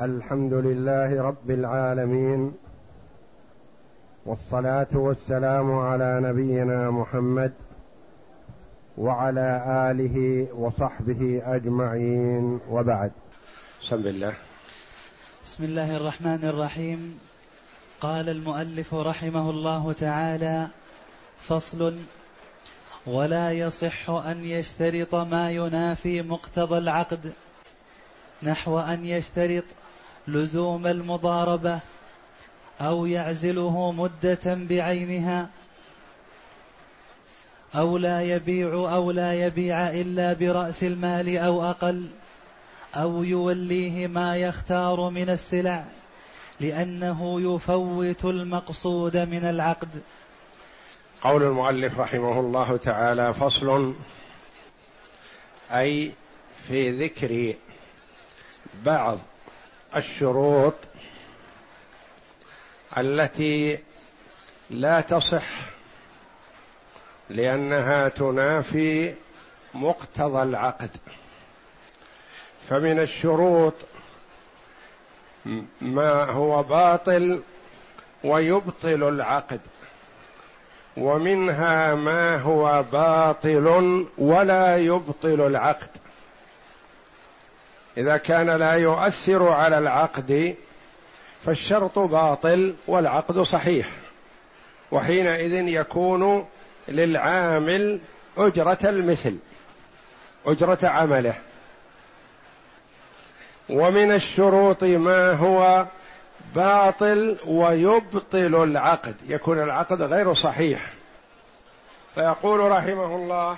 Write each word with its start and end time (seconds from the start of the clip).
الحمد 0.00 0.52
لله 0.52 1.22
رب 1.22 1.50
العالمين 1.50 2.52
والصلاة 4.26 4.86
والسلام 4.94 5.78
على 5.78 6.20
نبينا 6.22 6.90
محمد 6.90 7.52
وعلى 8.98 9.64
آله 9.90 10.48
وصحبه 10.54 11.42
أجمعين 11.44 12.60
وبعد. 12.70 13.12
بسم 13.82 13.96
الله 13.96 14.34
بسم 15.46 15.64
الله 15.64 15.96
الرحمن 15.96 16.44
الرحيم. 16.44 17.18
قال 18.00 18.28
المؤلف 18.28 18.94
رحمه 18.94 19.50
الله 19.50 19.92
تعالى 19.92 20.66
فصل 21.40 21.96
ولا 23.06 23.52
يصح 23.52 24.10
أن 24.10 24.44
يشترط 24.44 25.14
ما 25.14 25.50
ينافي 25.50 26.22
مقتضى 26.22 26.78
العقد 26.78 27.32
نحو 28.42 28.78
أن 28.78 29.04
يشترط 29.04 29.64
لزوم 30.28 30.86
المضاربة 30.86 31.80
أو 32.80 33.06
يعزله 33.06 33.92
مدة 33.92 34.40
بعينها 34.44 35.48
أو 37.74 37.98
لا 37.98 38.22
يبيع 38.22 38.68
أو 38.68 39.10
لا 39.10 39.46
يبيع 39.46 39.90
إلا 39.90 40.32
برأس 40.32 40.82
المال 40.82 41.36
أو 41.36 41.70
أقل 41.70 42.08
أو 42.94 43.22
يوليه 43.22 44.06
ما 44.06 44.36
يختار 44.36 45.10
من 45.10 45.30
السلع 45.30 45.84
لأنه 46.60 47.40
يفوت 47.40 48.24
المقصود 48.24 49.16
من 49.16 49.44
العقد. 49.44 49.88
قول 51.22 51.42
المؤلف 51.42 52.00
رحمه 52.00 52.40
الله 52.40 52.76
تعالى 52.76 53.34
فصل 53.34 53.94
أي 55.70 56.12
في 56.68 56.90
ذكر 56.90 57.54
بعض 58.84 59.18
الشروط 59.96 60.74
التي 62.98 63.78
لا 64.70 65.00
تصح 65.00 65.46
لأنها 67.30 68.08
تنافي 68.08 69.14
مقتضى 69.74 70.42
العقد. 70.42 70.90
فمن 72.68 73.00
الشروط 73.00 73.74
ما 75.80 76.24
هو 76.24 76.62
باطل 76.62 77.42
ويبطل 78.24 79.08
العقد 79.08 79.60
ومنها 80.96 81.94
ما 81.94 82.36
هو 82.36 82.84
باطل 82.92 84.06
ولا 84.18 84.76
يبطل 84.76 85.46
العقد. 85.46 85.90
إذا 87.96 88.16
كان 88.16 88.50
لا 88.50 88.72
يؤثر 88.72 89.48
على 89.48 89.78
العقد 89.78 90.54
فالشرط 91.46 91.98
باطل 91.98 92.74
والعقد 92.86 93.42
صحيح. 93.42 93.86
وحينئذ 94.92 95.52
يكون 95.52 96.46
للعامل 96.88 98.00
أجرة 98.38 98.78
المثل 98.84 99.36
أجرة 100.46 100.78
عمله. 100.82 101.34
ومن 103.68 104.12
الشروط 104.12 104.84
ما 104.84 105.32
هو 105.32 105.86
باطل 106.54 107.36
ويبطل 107.46 108.62
العقد 108.62 109.14
يكون 109.28 109.62
العقد 109.62 110.02
غير 110.02 110.34
صحيح. 110.34 110.92
فيقول 112.14 112.60
رحمه 112.60 113.16
الله 113.16 113.56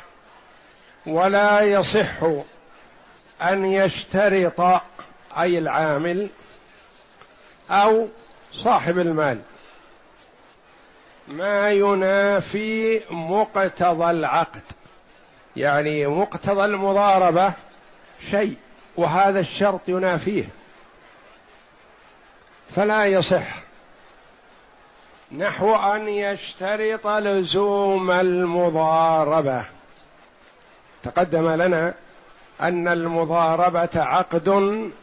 ولا 1.06 1.60
يصح 1.60 2.22
أن 3.42 3.64
يشترط 3.64 4.60
أي 5.38 5.58
العامل 5.58 6.28
أو 7.70 8.08
صاحب 8.52 8.98
المال. 8.98 9.40
ما 11.28 11.70
ينافي 11.70 13.02
مقتضى 13.10 14.10
العقد. 14.10 14.62
يعني 15.56 16.06
مقتضى 16.06 16.64
المضاربة 16.64 17.52
شيء 18.30 18.56
وهذا 18.96 19.40
الشرط 19.40 19.80
ينافيه. 19.88 20.48
فلا 22.70 23.06
يصح. 23.06 23.66
نحو 25.32 25.74
أن 25.74 26.08
يشترط 26.08 27.06
لزوم 27.06 28.10
المضاربة. 28.10 29.64
تقدم 31.02 31.48
لنا 31.48 31.94
أن 32.60 32.88
المضاربة 32.88 33.88
عقد 33.96 34.48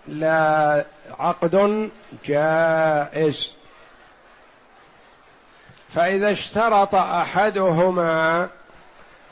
لا 0.07 0.85
عقد 1.19 1.89
جائز. 2.25 3.53
فإذا 5.89 6.31
اشترط 6.31 6.95
أحدهما 6.95 8.49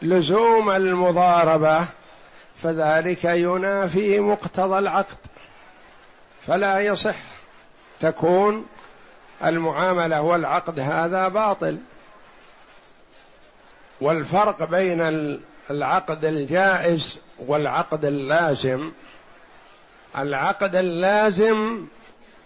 لزوم 0.02 0.70
المضاربة 0.70 1.88
فذلك 2.64 3.26
ينافي 3.26 4.20
مقتضى 4.20 4.80
العقد 4.80 5.18
فلا 6.48 6.80
يصح 6.80 7.18
تكون 8.00 8.66
المعاملة 9.44 10.22
والعقد 10.22 10.80
هذا 10.80 11.28
باطل. 11.28 11.78
والفرق 14.02 14.64
بين 14.64 15.02
العقد 15.72 16.26
الجائز 16.26 17.20
والعقد 17.40 18.06
اللازم. 18.06 18.92
العقد 20.18 20.76
اللازم 20.76 21.86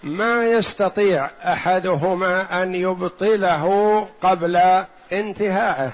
ما 0.03 0.47
يستطيع 0.47 1.29
أحدهما 1.43 2.63
أن 2.63 2.75
يبطله 2.75 4.07
قبل 4.21 4.85
انتهائه. 5.13 5.91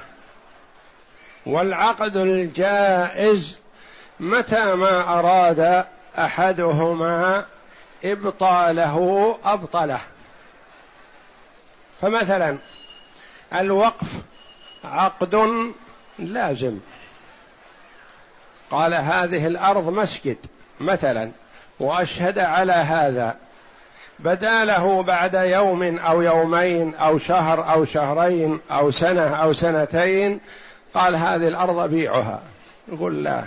والعقد 1.45 2.17
الجائز 2.17 3.59
متى 4.19 4.75
ما 4.75 5.19
أراد 5.19 5.85
أحدهما 6.17 7.45
إبطاله 8.03 9.37
أبطله. 9.43 9.99
فمثلا 12.01 12.57
الوقف 13.53 14.07
عقد 14.83 15.35
لازم. 16.19 16.79
قال 18.71 18.93
هذه 18.93 19.47
الأرض 19.47 19.89
مسجد 19.89 20.37
مثلا 20.79 21.31
وأشهد 21.79 22.39
على 22.39 22.73
هذا. 22.73 23.35
بدا 24.19 24.65
له 24.65 25.03
بعد 25.03 25.33
يوم 25.33 25.97
أو 25.97 26.21
يومين 26.21 26.95
أو 26.95 27.17
شهر 27.17 27.71
أو 27.73 27.85
شهرين 27.85 28.59
أو 28.71 28.91
سنة 28.91 29.35
أو 29.35 29.53
سنتين 29.53 30.39
قال 30.93 31.15
هذه 31.15 31.47
الأرض 31.47 31.77
أبيعها. 31.77 32.41
يقول 32.87 33.23
لا. 33.23 33.43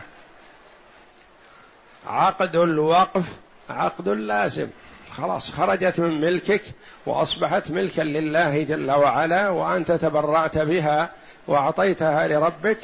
عقد 2.06 2.56
الوقف 2.56 3.38
عقد 3.70 4.08
لازم. 4.08 4.68
خلاص 5.10 5.50
خرجت 5.50 6.00
من 6.00 6.20
ملكك 6.20 6.62
وأصبحت 7.06 7.70
ملكا 7.70 8.02
لله 8.02 8.62
جل 8.62 8.90
وعلا 8.90 9.48
وأنت 9.48 9.92
تبرأت 9.92 10.58
بها 10.58 11.10
وأعطيتها 11.46 12.28
لربك. 12.28 12.78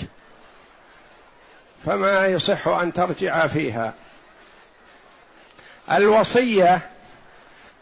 فما 1.85 2.27
يصح 2.27 2.69
أن 2.69 2.93
ترجع 2.93 3.47
فيها. 3.47 3.95
الوصية 5.93 6.81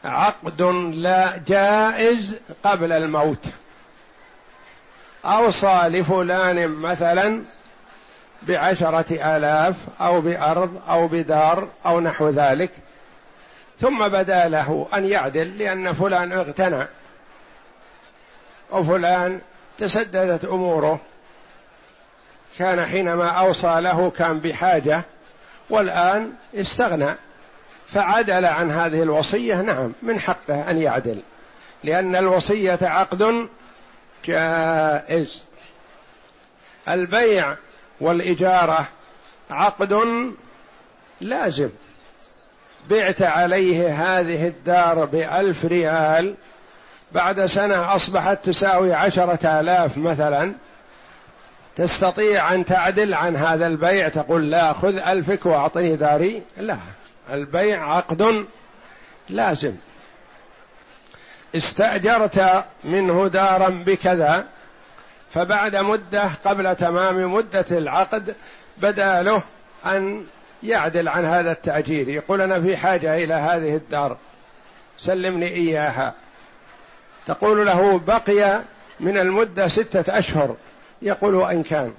عقد 0.05 0.63
لا 0.95 1.41
جائز 1.47 2.37
قبل 2.65 2.93
الموت. 2.93 3.45
اوصى 5.25 5.83
لفلان 5.85 6.69
مثلا 6.69 7.45
بعشرة 8.43 9.37
آلاف 9.37 9.77
أو 10.01 10.21
بأرض 10.21 10.83
أو 10.89 11.09
بدار 11.09 11.69
أو 11.87 12.01
نحو 12.01 12.29
ذلك. 12.29 12.71
ثم 13.81 14.09
بدا 14.09 14.49
له 14.49 14.87
أن 14.95 15.05
يعدل 15.05 15.59
لأن 15.59 15.93
فلان 15.93 16.33
اغتنى. 16.33 16.87
وفلان 18.71 19.41
تسددت 19.79 20.45
أموره. 20.45 21.01
كان 22.59 22.85
حينما 22.85 23.29
أوصى 23.29 23.81
له 23.81 24.11
كان 24.11 24.39
بحاجة 24.39 25.05
والآن 25.71 26.33
استغنى. 26.55 27.15
فعدل 27.89 28.45
عن 28.45 28.71
هذه 28.71 29.03
الوصية 29.03 29.63
نعم 29.63 29.93
من 30.03 30.21
حقه 30.21 30.71
أن 30.71 30.79
يعدل. 30.79 31.23
لأن 31.85 32.17
الوصية 32.17 32.79
عقد 32.83 33.49
جائز. 34.25 35.45
البيع 36.89 37.57
والإجارة 38.01 38.89
عقد 39.51 40.05
لازم. 41.21 41.71
بعت 42.91 43.23
عليه 43.23 43.89
هذه 43.89 44.47
الدار 44.47 45.05
بألف 45.05 45.65
ريال 45.65 46.35
بعد 47.13 47.47
سنة 47.47 47.97
أصبحت 47.97 48.45
تساوي 48.45 48.95
عشرة 48.95 49.61
آلاف 49.61 49.99
مثلا. 49.99 50.55
تستطيع 51.79 52.55
أن 52.55 52.65
تعدل 52.65 53.15
عن 53.15 53.37
هذا 53.37 53.67
البيع 53.67 54.09
تقول 54.09 54.51
لا 54.51 54.73
خذ 54.73 54.97
ألفك 54.97 55.47
وأعطني 55.47 55.97
داري. 55.97 56.43
لا 56.57 56.79
البيع 57.31 57.95
عقد 57.95 58.47
لازم. 59.29 59.75
استأجرت 61.55 62.65
منه 62.85 63.29
دارا 63.29 63.69
بكذا 63.69 64.45
فبعد 65.31 65.77
مدة 65.77 66.31
قبل 66.45 66.77
تمام 66.77 67.33
مدة 67.33 67.67
العقد 67.71 68.37
بدأ 68.79 69.23
له 69.23 69.43
أن 69.87 70.27
يعدل 70.63 71.09
عن 71.09 71.25
هذا 71.25 71.53
التأجير. 71.53 72.09
يقول 72.09 72.41
أنا 72.41 72.61
في 72.61 72.77
حاجة 72.77 73.25
إلى 73.25 73.35
هذه 73.35 73.77
الدار 73.77 74.17
سلمني 74.99 75.49
إياها. 75.49 76.15
تقول 77.27 77.67
له 77.67 77.99
بقي 77.99 78.63
من 79.01 79.19
المدة 79.19 79.69
ستة 79.69 80.19
أشهر. 80.19 80.57
يقول 81.03 81.35
وإن 81.35 81.63
كان. 81.63 81.95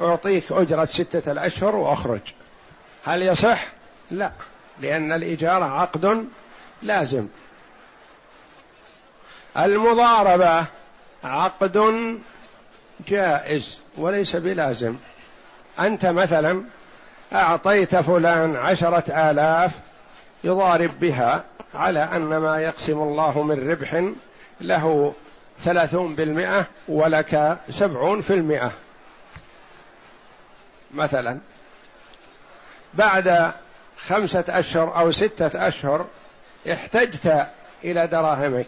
أعطيك 0.00 0.52
أجرة 0.52 0.84
ستة 0.84 1.32
الأشهر 1.32 1.76
وأخرج. 1.76 2.20
هل 3.04 3.22
يصح؟ 3.22 3.66
لا. 4.10 4.32
لأن 4.80 5.12
الإجارة 5.12 5.64
عقد 5.64 6.26
لازم. 6.82 7.26
المضاربة 9.56 10.66
عقد 11.24 11.94
جائز 13.08 13.82
وليس 13.96 14.36
بلازم. 14.36 14.96
أنت 15.78 16.06
مثلا 16.06 16.64
أعطيت 17.32 17.96
فلان 17.96 18.56
عشرة 18.56 19.30
آلاف 19.30 19.78
يضارب 20.44 20.90
بها 21.00 21.44
على 21.74 21.98
أن 21.98 22.36
ما 22.36 22.58
يقسم 22.60 22.98
الله 22.98 23.42
من 23.42 23.70
ربح 23.70 24.12
له 24.60 25.14
ثلاثون 25.64 26.14
بالمئة 26.14 26.66
ولك 26.88 27.58
سبعون 27.70 28.20
في 28.20 28.34
المئة. 28.34 28.72
مثلا 30.94 31.38
بعد 32.94 33.52
خمسة 33.96 34.44
أشهر 34.48 34.98
أو 34.98 35.12
ستة 35.12 35.68
أشهر 35.68 36.06
احتجت 36.72 37.46
إلى 37.84 38.06
دراهمك. 38.06 38.66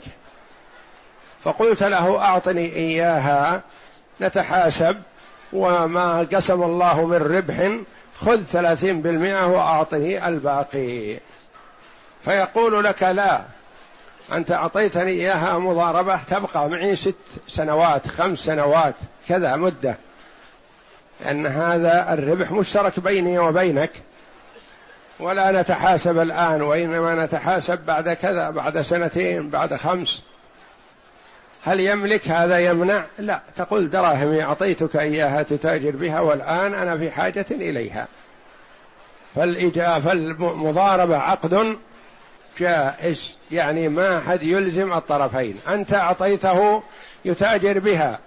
فقلت 1.44 1.82
له 1.82 2.18
أعطني 2.18 2.76
إياها 2.76 3.62
نتحاسب 4.20 5.02
وما 5.52 6.18
قسم 6.18 6.62
الله 6.62 7.06
من 7.06 7.16
ربح 7.16 7.70
خذ 8.16 8.42
ثلاثين 8.42 9.02
بالمئة 9.02 9.46
وأعطني 9.46 10.28
الباقي. 10.28 11.18
فيقول 12.24 12.84
لك 12.84 13.02
لا 13.02 13.42
أنت 14.32 14.52
أعطيتني 14.52 15.10
إياها 15.10 15.58
مضاربة 15.58 16.20
تبقى 16.30 16.68
معي 16.68 16.96
ست 16.96 17.14
سنوات 17.48 18.08
خمس 18.08 18.38
سنوات 18.38 18.94
كذا 19.28 19.56
مدة. 19.56 19.96
لأن 21.20 21.46
هذا 21.46 22.12
الربح 22.12 22.52
مشترك 22.52 23.00
بيني 23.00 23.38
وبينك. 23.38 23.90
ولا 25.20 25.60
نتحاسب 25.60 26.18
الآن 26.18 26.62
وإنما 26.62 27.24
نتحاسب 27.24 27.78
بعد 27.86 28.08
كذا 28.08 28.50
بعد 28.50 28.80
سنتين 28.80 29.50
بعد 29.50 29.74
خمس. 29.74 30.22
هل 31.64 31.80
يملك؟ 31.80 32.28
هذا 32.28 32.58
يمنع؟ 32.58 33.04
لا. 33.18 33.40
تقول 33.56 33.90
دراهمي 33.90 34.42
أعطيتك 34.42 34.96
إياها 34.96 35.42
تتاجر 35.42 35.90
بها 35.90 36.20
والآن 36.20 36.74
أنا 36.74 36.98
في 36.98 37.10
حاجة 37.10 37.46
إليها. 37.50 38.08
فالمضاربة 39.34 41.18
عقد 41.18 41.76
جائز 42.58 43.36
يعني 43.50 43.88
ما 43.88 44.20
حد 44.20 44.42
يلزم 44.42 44.92
الطرفين. 44.92 45.58
أنت 45.68 45.94
أعطيته 45.94 46.82
يتاجر 47.24 47.78
بها. 47.78 48.18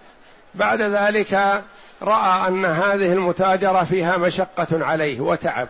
بعد 0.56 0.82
ذلك 0.82 1.64
رأى 2.02 2.48
أن 2.48 2.66
هذه 2.66 3.14
المتاجرة 3.14 3.84
فيها 3.84 4.18
مشقة 4.18 4.86
عليه 4.86 5.22
وتعب 5.22 5.68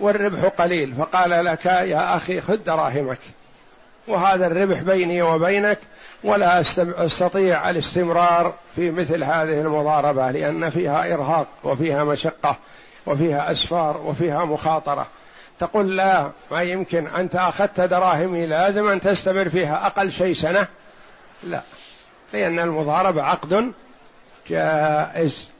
والربح 0.00 0.44
قليل 0.44 0.94
فقال 0.94 1.44
لك 1.44 1.66
يا 1.66 2.16
أخي 2.16 2.40
خذ 2.40 2.56
دراهمك. 2.56 3.18
وهذا 4.08 4.46
الربح 4.46 4.82
بيني 4.82 5.22
وبينك 5.22 5.78
ولا 6.24 6.60
أستطيع 6.78 7.70
الاستمرار 7.70 8.54
في 8.76 8.90
مثل 8.90 9.24
هذه 9.24 9.60
المضاربة 9.60 10.30
لأن 10.30 10.70
فيها 10.70 11.14
إرهاق 11.14 11.46
وفيها 11.64 12.04
مشقة 12.04 12.56
وفيها 13.06 13.50
أسفار 13.50 13.96
وفيها 13.96 14.44
مخاطرة. 14.44 15.06
تقول 15.58 15.96
لا 15.96 16.30
ما 16.50 16.62
يمكن. 16.62 17.06
أنت 17.06 17.36
أخذت 17.36 17.80
دراهمي 17.80 18.46
لازم 18.46 18.88
أن 18.88 19.00
تستمر 19.00 19.48
فيها. 19.48 19.86
أقل 19.86 20.12
شيء 20.12 20.34
سنة؟ 20.34 20.68
لا. 21.42 21.62
لأن 22.32 22.58
المضاربة 22.58 23.22
عقد 23.22 23.72
جائز. 24.48 25.52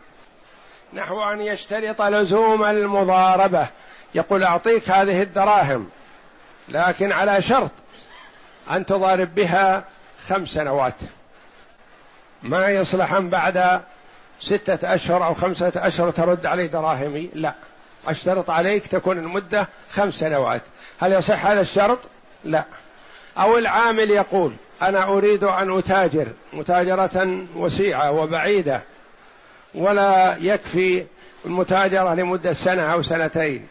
نحو 0.93 1.23
أن 1.23 1.41
يشترط 1.41 2.03
لزوم 2.03 2.65
المضاربة. 2.65 3.69
يقول 4.15 4.43
أعطيك 4.43 4.91
هذه 4.91 5.23
الدراهم 5.23 5.89
لكن 6.69 7.13
على 7.13 7.43
شرط 7.43 7.71
أن 8.71 8.87
تضارب 8.87 9.35
بها 9.35 9.85
خمس 10.29 10.49
سنوات. 10.49 10.95
ما 12.43 12.69
يصلح 12.69 13.13
أن 13.13 13.31
بعد 13.31 13.83
ستة 14.41 14.95
أشهر 14.95 15.25
أو 15.25 15.35
خمسة 15.35 15.73
أشهر 15.77 16.11
ترد 16.11 16.47
علي 16.47 16.67
دراهمي؟ 16.67 17.31
لا. 17.35 17.55
أشترط 18.07 18.51
عليك 18.51 18.87
تكون 18.87 19.19
المدة 19.19 19.69
خمس 19.91 20.15
سنوات. 20.15 20.63
هل 21.01 21.13
يصح 21.13 21.47
هذا 21.47 21.61
الشرط؟ 21.61 21.99
لا. 22.45 22.65
أو 23.39 23.59
العامل 23.59 24.11
يقول 24.11 24.53
أنا 24.83 25.09
أريد 25.09 25.45
أن 25.45 25.79
أتاجر 25.79 26.27
متاجرة 26.53 27.47
وسيعة 27.57 28.11
وبعيدة 28.11 28.83
ولا 29.75 30.37
يكفي 30.41 31.07
المتاجرة 31.45 32.15
لمدة 32.15 32.53
سنة 32.53 32.93
أو 32.93 33.03
سنتين. 33.03 33.69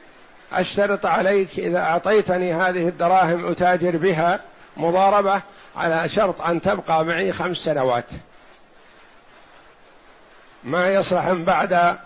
أشترط 0.51 1.05
عليك 1.05 1.59
إذا 1.59 1.79
أعطيتني 1.79 2.53
هذه 2.53 2.87
الدراهم 2.87 3.51
أتاجر 3.51 3.97
بها 3.97 4.39
مضاربة 4.77 5.41
على 5.75 6.09
شرط 6.09 6.41
أن 6.41 6.61
تبقى 6.61 7.05
معي 7.05 7.31
خمس 7.31 7.57
سنوات. 7.57 8.05
ما 10.63 10.93
يصلح 10.93 11.31
بعد 11.31 11.97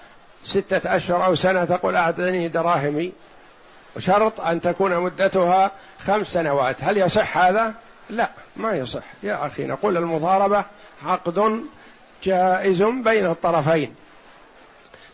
ستة 0.47 0.95
أشهر 0.95 1.25
أو 1.25 1.35
سنة 1.35 1.65
تقول 1.65 1.95
أعطني 1.95 2.47
دراهمي. 2.47 3.13
وشرط 3.95 4.41
أن 4.41 4.61
تكون 4.61 4.97
مدتها 4.97 5.71
خمس 5.99 6.27
سنوات. 6.27 6.83
هل 6.83 6.97
يصح 6.97 7.37
هذا؟ 7.37 7.75
لا 8.09 8.29
ما 8.55 8.73
يصح. 8.73 9.03
يا 9.23 9.45
أخي 9.45 9.65
نقول 9.65 9.97
المضاربة 9.97 10.65
عقد 11.03 11.63
جائز 12.23 12.83
بين 12.83 13.25
الطرفين. 13.25 13.95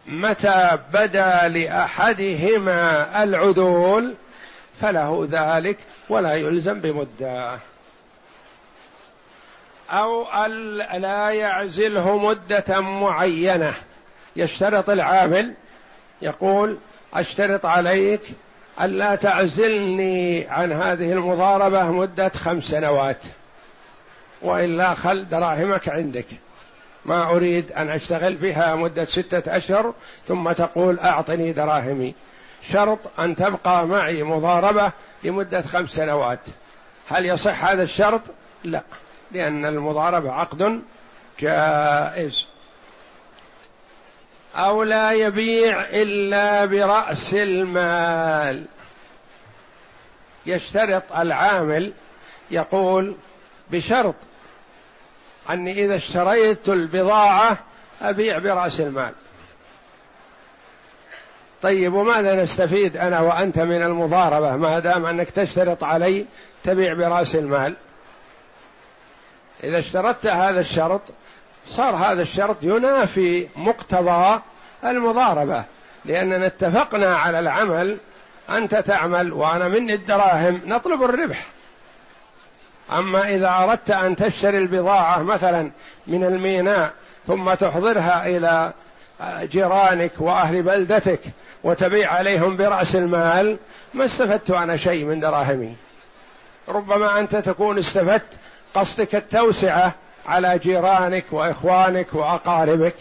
متى 0.08 0.80
بدا 0.94 1.48
لأحدهما 1.48 3.24
العدول 3.24 4.14
فله 4.82 5.28
ذلك 5.32 5.78
ولا 6.10 6.34
يلزم 6.34 6.80
بمدة. 6.80 7.60
أو 9.90 10.26
لا 10.94 11.30
يعزله 11.30 12.18
مدة 12.18 12.82
معينة. 12.82 13.74
يشترط 14.36 14.90
العامل 14.90 15.54
يقول 16.22 16.78
أشترط 17.14 17.66
عليك 17.66 18.22
ألا 18.82 19.16
تعزلني 19.16 20.48
عن 20.48 20.72
هذه 20.72 21.12
المضاربة 21.12 21.92
مدة 21.92 22.30
خمس 22.30 22.64
سنوات 22.64 23.18
وإلا 24.42 24.94
خل 24.94 25.28
دراهمك 25.28 25.90
عندك. 25.90 26.26
ما 27.06 27.30
أريد 27.32 27.72
أن 27.72 27.90
أشتغل 27.90 28.34
بها 28.34 28.76
مدة 28.76 29.04
ستة 29.04 29.58
أشهر 29.58 29.94
ثم 30.28 30.52
تقول 30.52 31.00
أعطني 31.00 31.52
دراهمي. 31.52 32.16
شرط 32.72 33.20
أن 33.20 33.36
تبقى 33.36 33.88
معي 33.88 34.24
مضاربة 34.24 34.92
لمدة 35.24 35.62
خمس 35.62 35.90
سنوات. 35.90 36.40
هل 37.08 37.26
يصح 37.26 37.66
هذا 37.66 37.84
الشرط؟ 37.84 38.22
لا 38.64 38.84
لأن 39.32 39.66
المضاربة 39.66 40.32
عقد 40.32 40.82
جائز. 41.40 42.46
أو 44.56 44.84
لا 44.84 45.12
يبيع 45.12 45.82
إلا 45.82 46.66
برأس 46.66 47.34
المال. 47.34 48.66
يشترط 50.46 51.04
العامل 51.12 51.94
يقول 52.52 53.16
بشرط 53.72 54.16
أني 55.50 55.86
إذا 55.86 55.96
اشتريت 55.96 56.70
البضاعة 56.70 57.58
أبيع 58.02 58.38
برأس 58.38 58.80
المال. 58.80 59.14
طيب 61.62 61.94
وماذا 61.94 62.44
نستفيد 62.44 62.98
أنا 62.98 63.20
وأنت 63.20 63.60
من 63.60 63.82
المضاربة؟ 63.82 64.56
ما 64.56 64.80
دام 64.80 65.06
أنك 65.06 65.30
تشترط 65.30 65.84
علي 65.84 66.26
تبيع 66.64 66.94
برأس 66.94 67.36
المال. 67.36 67.76
إذا 69.64 69.80
اشترطت 69.80 70.28
هذا 70.28 70.60
الشرط 70.60 71.02
صار 71.66 71.96
هذا 71.96 72.22
الشرط 72.22 72.64
ينافي 72.64 73.48
مقتضى 73.56 74.42
المضاربة 74.84 75.64
لأننا 76.06 76.46
اتفقنا 76.46 77.18
على 77.18 77.40
العمل 77.40 77.98
أنت 78.50 78.76
تعمل 78.76 79.34
وأنا 79.34 79.68
مني 79.68 79.94
الدراهم 79.94 80.62
نطلب 80.66 81.04
الربح. 81.04 81.46
أما 82.92 83.30
إذا 83.36 83.50
أردت 83.50 83.92
أن 83.92 84.16
تشتري 84.16 84.58
البضاعة 84.58 85.24
مثلا 85.24 85.72
من 86.08 86.24
الميناء 86.24 86.94
ثم 87.28 87.54
تحضرها 87.54 88.28
إلى 88.28 88.74
جيرانك 89.44 90.12
وأهل 90.20 90.62
بلدتك 90.62 91.20
وتبيع 91.64 92.14
عليهم 92.14 92.58
برأس 92.58 92.96
المال 92.96 93.58
ما 93.94 94.06
استفدت 94.06 94.52
أنا 94.52 94.78
شيء 94.78 95.06
من 95.06 95.20
دراهمي. 95.20 95.76
ربما 96.68 97.20
أنت 97.20 97.36
تكون 97.36 97.78
استفدت 97.78 98.34
قصدك 98.74 99.16
التوسعة 99.16 99.96
على 100.26 100.60
جيرانك 100.60 101.26
وإخوانك 101.32 102.14
وأقاربك. 102.14 102.96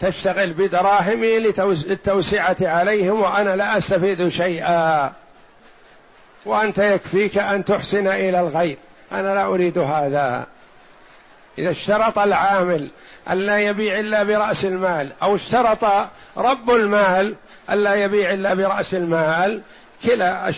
تشتغل 0.00 0.52
بدراهمي 0.52 1.38
للتوسعة 1.38 2.56
عليهم 2.60 3.20
وأنا 3.20 3.56
لا 3.56 3.78
أستفيد 3.78 4.28
شيئا. 4.28 5.12
وأنت 6.44 6.78
يكفيك 6.78 7.38
أن 7.38 7.64
تحسن 7.64 8.06
إلى 8.06 8.40
الغير. 8.40 8.76
أنا 9.12 9.34
لا 9.34 9.46
أريد 9.46 9.78
هذا. 9.78 10.46
إذا 11.58 11.70
اشترط 11.70 12.18
العامل 12.18 12.88
أن 13.30 13.38
لا 13.38 13.58
يبيع 13.58 14.00
إلا 14.00 14.22
برأس 14.22 14.64
المال 14.64 15.12
أو 15.22 15.34
اشترط 15.34 15.84
رب 16.36 16.70
المال 16.70 17.34
أن 17.70 17.78
لا 17.78 17.94
يبيع 17.94 18.30
إلا 18.30 18.54
برأس 18.54 18.94
المال 18.94 19.62
كلا. 20.04 20.52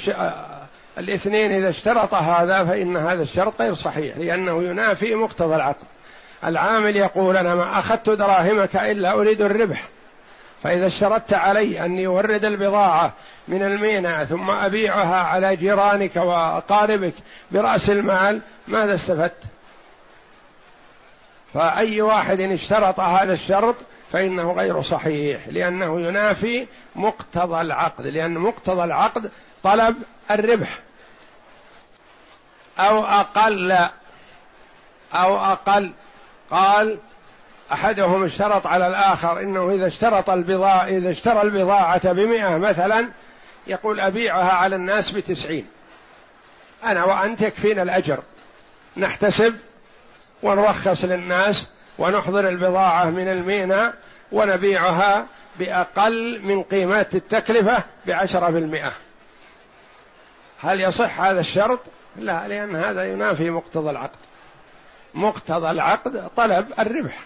الاثنين 0.99 1.53
إذا 1.53 1.69
اشترط 1.69 2.15
هذا 2.15 2.65
فإن 2.65 2.97
هذا 2.97 3.23
الشرط 3.23 3.63
غير 3.63 3.75
صحيح 3.75 4.17
لأنه 4.17 4.63
ينافي 4.63 5.15
مقتضى 5.15 5.57
العقد 5.57 5.85
العامل 6.45 6.97
يقول 6.97 7.37
أنا 7.37 7.55
ما 7.55 7.79
أخذت 7.79 8.11
دراهمك 8.11 8.77
إلا 8.77 9.13
أريد 9.13 9.43
الربح 9.43 9.83
فإذا 10.63 10.87
اشترطت 10.87 11.35
علي 11.35 11.85
أني 11.85 12.07
أورد 12.07 12.45
البضاعة 12.45 13.13
من 13.49 13.63
الميناء 13.63 14.25
ثم 14.25 14.51
أبيعها 14.51 15.17
على 15.17 15.57
جيرانك 15.57 16.17
وأقاربك 16.17 17.15
برأس 17.51 17.91
المال 17.91 18.41
ماذا 18.69 18.95
استفدت؟ 18.95 19.43
فأي 21.55 22.01
واحد 22.01 22.41
اشترط 22.41 23.01
هذا 23.01 23.33
الشرط 23.33 23.77
فإنه 24.13 24.53
غير 24.53 24.83
صحيح 24.83 25.49
لأنه 25.49 26.01
ينافي 26.01 26.67
مقتضى 26.97 27.61
العقد 27.61 28.07
لأن 28.07 28.39
مقتضى 28.39 28.85
العقد 28.85 29.31
طلب 29.63 29.97
الربح 30.31 30.86
أو 32.79 33.05
أقل 33.05 33.73
أو 35.15 35.37
أقل. 35.37 35.93
قال 36.51 36.99
أحدهم 37.73 38.25
اشترط 38.25 38.67
على 38.67 38.87
الآخر 38.87 39.41
إنه 39.41 39.71
إذا 39.71 39.87
اشترط 39.87 40.31
البضاعة 40.31 40.85
إذا 40.85 41.11
اشترى 41.11 41.43
البضاعة 41.43 42.13
بمئة 42.13 42.57
مثلا 42.57 43.09
يقول 43.67 44.01
أبيعها 44.01 44.53
على 44.53 44.77
الناس 44.77 45.11
بتسعين. 45.11 45.67
أنا 46.85 47.05
وأنت 47.05 47.43
يكفينا 47.43 47.83
الأجر. 47.83 48.23
نحتسب 48.97 49.57
ونرخص 50.43 51.05
للناس 51.05 51.67
ونحضر 51.99 52.49
البضاعة 52.49 53.05
من 53.05 53.29
الميناء 53.29 53.95
ونبيعها 54.33 55.27
بأقل 55.59 56.41
من 56.43 56.63
قيمة 56.63 57.07
التكلفة 57.15 57.85
بعشرة 58.07 58.51
بالمئة. 58.51 58.93
هل 60.61 60.81
يصح 60.81 61.21
هذا 61.21 61.41
الشرط؟ 61.41 61.81
لا 62.19 62.49
لأن 62.49 62.77
هذا 62.77 63.13
ينافي 63.13 63.51
مقتضى 63.51 63.91
العقد. 63.91 64.19
مقتضى 65.15 65.71
العقد 65.71 66.31
طلب 66.37 66.67
الربح. 66.79 67.19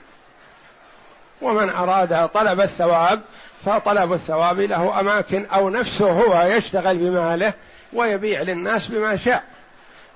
ومن 1.43 1.71
أراد 1.71 2.29
طلب 2.29 2.61
الثواب 2.61 3.21
فطلب 3.67 4.13
الثواب 4.13 4.61
له 4.61 5.01
أماكن 5.01 5.47
أو 5.47 5.71
نفسه 5.71 6.11
هو 6.11 6.43
يشتغل 6.43 6.97
بماله 6.97 7.53
ويبيع 7.93 8.43
للناس 8.43 8.89
بما 8.89 9.17
شاء. 9.17 9.45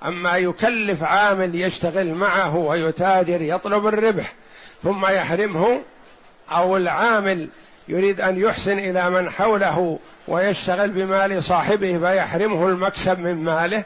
أما 0.05 0.37
يكلف 0.37 1.03
عامل 1.03 1.55
يشتغل 1.55 2.13
معه 2.13 2.55
ويتاجر 2.55 3.41
يطلب 3.41 3.87
الربح 3.87 4.33
ثم 4.83 5.05
يحرمه 5.05 5.81
أو 6.51 6.77
العامل 6.77 7.49
يريد 7.87 8.21
أن 8.21 8.39
يحسن 8.39 8.79
إلى 8.79 9.09
من 9.09 9.29
حوله 9.29 9.99
ويشتغل 10.27 10.89
بمال 10.89 11.43
صاحبه 11.43 11.97
فيحرمه 11.97 12.67
المكسب 12.67 13.19
من 13.19 13.35
ماله 13.35 13.83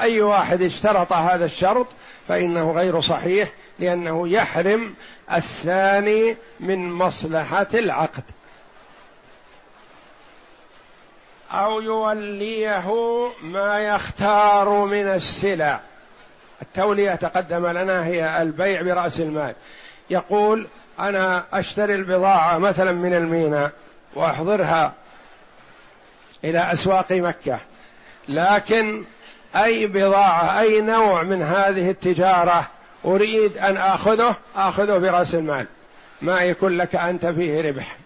أي 0.00 0.20
واحد 0.20 0.62
اشترط 0.62 1.12
هذا 1.12 1.44
الشرط 1.44 1.86
فإنه 2.28 2.72
غير 2.72 3.00
صحيح 3.00 3.48
لأنه 3.78 4.28
يحرم 4.28 4.94
الثاني 5.32 6.36
من 6.60 6.92
مصلحة 6.92 7.68
العقد. 7.74 8.22
أو 11.50 11.80
يوليه 11.80 12.84
ما 13.42 13.80
يختار 13.80 14.84
من 14.84 15.08
السلع. 15.08 15.80
التولية 16.62 17.14
تقدم 17.14 17.66
لنا 17.66 18.06
هي 18.06 18.42
البيع 18.42 18.82
برأس 18.82 19.20
المال. 19.20 19.54
يقول 20.10 20.66
أنا 20.98 21.44
أشتري 21.52 21.94
البضاعة 21.94 22.58
مثلا 22.58 22.92
من 22.92 23.14
الميناء 23.14 23.72
وأحضرها 24.14 24.92
إلى 26.44 26.72
أسواق 26.72 27.12
مكة 27.12 27.60
لكن 28.28 29.04
أي 29.56 29.86
بضاعة 29.86 30.60
أي 30.60 30.80
نوع 30.80 31.22
من 31.22 31.42
هذه 31.42 31.90
التجارة 31.90 32.68
أريد 33.04 33.58
أن 33.58 33.76
آخذه؟ 33.76 34.36
آخذه 34.56 34.98
برأس 34.98 35.34
المال. 35.34 35.66
ما 36.22 36.40
يكون 36.40 36.76
لك 36.76 36.94
أنت 36.94 37.26
فيه 37.26 37.70
ربح. 37.70 37.96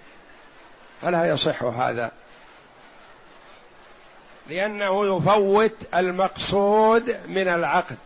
فلا 1.03 1.25
يصح 1.25 1.63
هذا. 1.63 2.11
لأنه 4.49 5.17
يفوت 5.17 5.77
المقصود 5.95 7.17
من 7.29 7.49
العقد. 7.49 7.97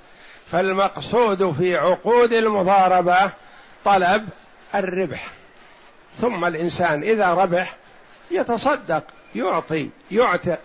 فالمقصود 0.52 1.52
في 1.52 1.76
عقود 1.76 2.33
المضاربة 2.33 3.30
طلب 3.85 4.28
الربح. 4.75 5.26
ثم 6.21 6.45
الإنسان 6.45 7.02
إذا 7.02 7.35
ربح 7.35 7.76
يتصدق 8.30 9.04
يعطي 9.35 9.90
يعتق 10.11 10.59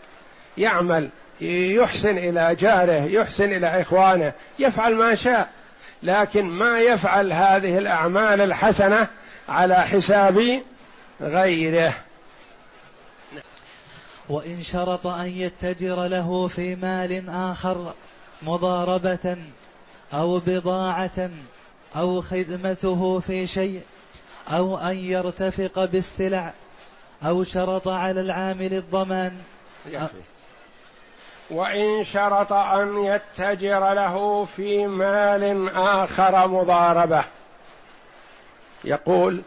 يعمل. 0.58 1.10
يحسن 1.42 2.18
إلى 2.18 2.56
جاره 2.56 3.06
يحسن 3.06 3.54
إلى 3.54 3.82
إخوانه 3.82 4.34
يفعل 4.60 4.96
ما 4.96 5.16
شاء. 5.16 5.50
لكن 6.04 6.46
ما 6.46 6.80
يفعل 6.80 7.34
هذه 7.34 7.78
الأعمال 7.78 8.42
الحسنة 8.42 9.08
على 9.50 9.82
حساب 9.82 10.62
غيره. 11.22 11.94
وإن 14.30 14.64
شرط 14.64 15.08
أن 15.08 15.28
يتجر 15.28 16.08
له 16.08 16.48
في 16.48 16.76
مال 16.76 17.30
آخر 17.30 17.94
مضاربة 18.42 19.38
أو 20.14 20.40
بضاعة 20.40 21.30
أو 21.96 22.22
خدمته 22.22 23.20
في 23.20 23.48
شيء 23.48 23.82
أو 24.48 24.78
أن 24.78 24.98
يرتفق 24.98 25.86
بالسلع 25.86 26.54
أو 27.24 27.44
شرط 27.44 27.88
على 27.88 28.22
العامل 28.22 28.74
الضمان. 28.74 29.38
وإن 31.54 32.04
شرط 32.04 32.54
أن 32.54 32.98
يتجر 32.98 33.94
له 33.94 34.46
في 34.46 34.88
مال 34.88 35.70
آخر 35.76 36.48
مضاربة. 36.48 37.24
يقول 38.84 39.42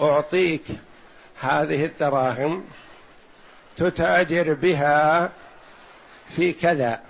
أعطيك 0.00 0.62
هذه 1.40 1.84
الدراهم 1.84 2.64
تتاجر 3.76 4.54
بها 4.54 5.30
في 6.28 6.52
كذا. 6.52 7.00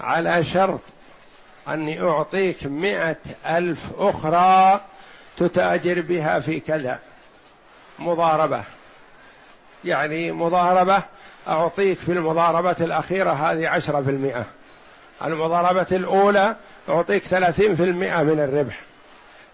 على 0.00 0.44
شرط 0.44 0.80
أني 1.68 2.02
أعطيك 2.02 2.66
مئة 2.66 3.16
ألف 3.46 3.92
أخرى 3.98 4.80
تتاجر 5.36 6.00
بها 6.00 6.40
في 6.40 6.60
كذا. 6.60 6.98
مضاربة. 7.98 8.64
يعني 9.84 10.32
مضاربة 10.32 11.02
أعطيك 11.48 11.98
في 11.98 12.12
المضاربة 12.12 12.76
الأخيرة 12.80 13.30
هذه 13.32 13.68
عشرة 13.68 14.02
في 14.02 14.10
المئة. 14.10 14.44
المضاربة 15.24 15.86
الأولى 15.92 16.56
أعطيك 16.88 17.22
ثلاثين 17.22 17.74
في 17.74 17.82
المئة 17.82 18.22
من 18.22 18.40
الربح. 18.40 18.80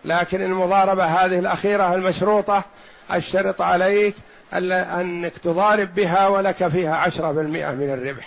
لكن 0.04 0.42
المضاربة 0.42 1.04
هذه 1.04 1.38
الأخيرة 1.38 1.94
المشروطة 1.94 2.64
أشترط 3.10 3.62
عليك 3.62 4.14
أنك 4.52 5.38
تضارب 5.38 5.94
بها 5.94 6.28
ولك 6.28 6.68
فيها 6.68 6.96
عشرة 6.96 7.32
بالمئة 7.32 7.70
من 7.70 7.92
الربح. 7.92 8.26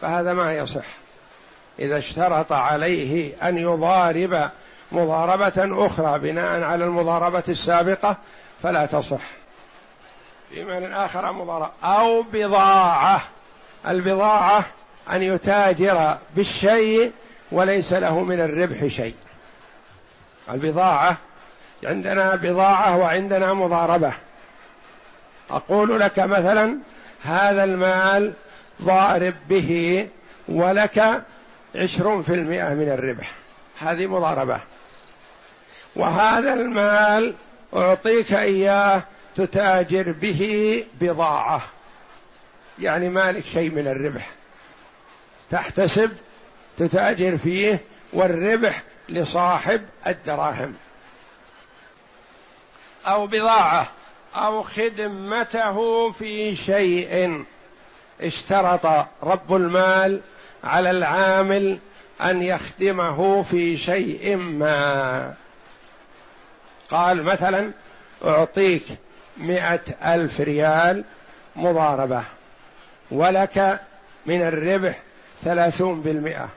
فهذا 0.00 0.32
ما 0.32 0.52
يصح. 0.52 0.86
إذا 1.78 1.98
اشترط 1.98 2.52
عليه 2.52 3.34
أن 3.48 3.58
يضارب 3.58 4.48
مضاربة 4.92 5.86
أخرى 5.86 6.18
بناء 6.18 6.62
على 6.62 6.84
المضاربة 6.84 7.44
السابقة 7.48 8.16
فلا 8.62 8.86
تصح. 8.86 9.41
مال 10.56 10.92
آخر 10.92 11.32
مضاربة 11.32 11.70
أو 11.84 12.22
بضاعة. 12.22 13.20
البضاعة 13.86 14.64
أن 15.12 15.22
يتاجر 15.22 16.18
بالشيء 16.36 17.12
وليس 17.52 17.92
له 17.92 18.20
من 18.20 18.40
الربح 18.40 18.86
شيء. 18.86 19.14
البضاعة 20.50 21.16
عندنا 21.84 22.34
بضاعة 22.34 22.96
وعندنا 22.98 23.52
مضاربة. 23.52 24.12
أقول 25.50 26.00
لك 26.00 26.18
مثلا 26.18 26.78
هذا 27.22 27.64
المال 27.64 28.32
ضارب 28.82 29.34
به 29.48 30.08
ولك 30.48 31.24
عشرون 31.74 32.22
في 32.22 32.34
المئة 32.34 32.68
من 32.68 32.88
الربح. 32.88 33.32
هذه 33.78 34.06
مضاربة. 34.06 34.60
وهذا 35.96 36.52
المال 36.52 37.34
أعطيك 37.76 38.32
إياه 38.32 39.02
تتاجر 39.36 40.12
به 40.12 40.84
بضاعة. 41.00 41.62
يعني 42.78 43.08
مالك 43.08 43.44
شيء 43.44 43.70
من 43.70 43.86
الربح. 43.86 44.30
تحتسب 45.50 46.10
تتاجر 46.76 47.38
فيه 47.38 47.80
والربح 48.12 48.82
لصاحب 49.08 49.82
الدراهم. 50.06 50.74
أو 53.06 53.26
بضاعة. 53.26 53.86
أو 54.34 54.62
خدمته 54.62 56.10
في 56.10 56.56
شيء. 56.56 57.44
اشترط 58.20 58.86
رب 59.22 59.54
المال 59.54 60.20
على 60.64 60.90
العامل 60.90 61.78
أن 62.20 62.42
يخدمه 62.42 63.42
في 63.42 63.76
شيء 63.76 64.36
ما. 64.36 65.34
قال 66.90 67.22
مثلا 67.22 67.72
أعطيك 68.24 68.82
مئة 69.36 70.14
ألف 70.14 70.40
ريال 70.40 71.04
مضاربة 71.56 72.22
ولك 73.10 73.80
من 74.26 74.42
الربح 74.42 74.98
ثلاثون 75.44 76.00
بالمئة 76.00 76.48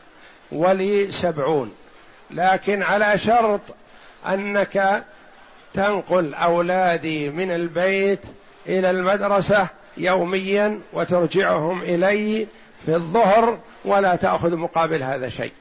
ولي 0.52 1.12
سبعون. 1.12 1.76
لكن 2.32 2.84
على 2.84 3.18
شرط 3.18 3.62
أنك 4.28 5.04
تنقل 5.74 6.34
أولادي 6.34 7.30
من 7.30 7.52
البيت 7.52 8.22
إلى 8.68 8.90
المدرسة 8.90 9.68
يوميا 9.98 10.82
وترجعهم 10.94 11.82
إلي 11.82 12.48
في 12.86 12.96
الظهر 12.96 13.60
ولا 13.86 14.16
تأخذ 14.16 14.56
مقابل 14.56 15.04
هذا 15.04 15.30
شيء. 15.30 15.54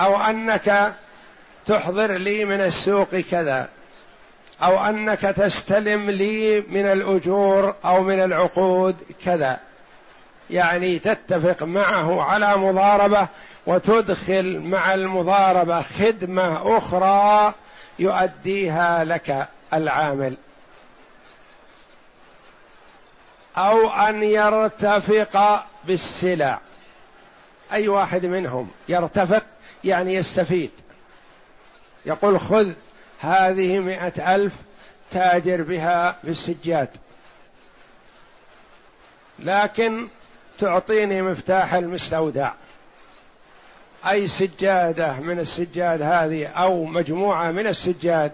أو 0.00 0.16
أنك 0.16 0.94
تحضر 1.66 2.12
لي 2.12 2.44
من 2.44 2.60
السوق 2.60 3.16
كذا. 3.16 3.68
أو 4.62 4.84
أنك 4.84 5.20
تستلم 5.20 6.10
لي 6.10 6.60
من 6.60 6.86
الأجور 6.86 7.74
أو 7.84 8.02
من 8.02 8.22
العقود 8.22 8.96
كذا. 9.24 9.60
يعني 10.50 10.98
تتفق 10.98 11.62
معه 11.62 12.22
على 12.22 12.56
مضاربة 12.56 13.28
وتدخل 13.66 14.60
مع 14.60 14.94
المضاربة 14.94 15.82
خدمة 15.82 16.76
أخرى 16.78 17.54
يؤديها 17.98 19.04
لك 19.04 19.48
العامل. 19.72 20.36
أو 23.56 23.88
أن 23.88 24.22
يرتفق 24.22 25.64
بالسلع. 25.84 26.60
أي 27.72 27.88
واحد 27.88 28.26
منهم 28.26 28.70
يرتفق 28.88 29.42
يعني 29.84 30.14
يستفيد. 30.14 30.70
يقول 32.06 32.40
خذ 32.40 32.72
هذه 33.22 33.78
مئة 33.78 34.34
ألف 34.34 34.52
تاجر 35.10 35.62
بها 35.62 36.16
في 36.22 36.28
السجاد. 36.28 36.88
لكن 39.38 40.08
تعطيني 40.58 41.22
مفتاح 41.22 41.74
المستودع. 41.74 42.52
أي 44.08 44.28
سجادة 44.28 45.20
من 45.20 45.38
السجاد 45.38 46.02
هذه 46.02 46.46
أو 46.46 46.84
مجموعة 46.84 47.50
من 47.50 47.66
السجاد 47.66 48.32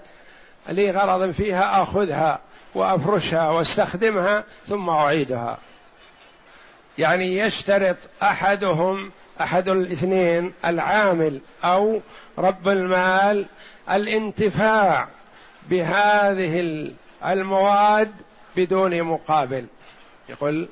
لي 0.68 0.90
غرض 0.90 1.30
فيها 1.30 1.82
آخذها 1.82 2.40
وأفرشها 2.74 3.50
واستخدمها 3.50 4.44
ثم 4.68 4.88
أعيدها. 4.88 5.58
يعني 6.98 7.38
يشترط 7.38 7.96
أحدهم 8.22 9.12
أحد 9.40 9.68
الاثنين 9.68 10.52
العامل 10.64 11.40
أو 11.64 12.00
رب 12.38 12.68
المال 12.68 13.46
الانتفاع 13.90 15.08
بهذه 15.70 16.90
المواد 17.24 18.12
بدون 18.56 19.02
مقابل. 19.02 19.66
يقول 20.28 20.68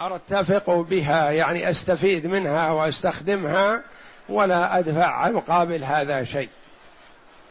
أرتفق 0.00 0.70
بها 0.70 1.30
يعني 1.30 1.70
أستفيد 1.70 2.26
منها 2.26 2.70
وأستخدمها 2.70 3.82
ولا 4.28 4.78
أدفع 4.78 5.28
مقابل 5.28 5.84
هذا 5.84 6.24
شيء. 6.24 6.48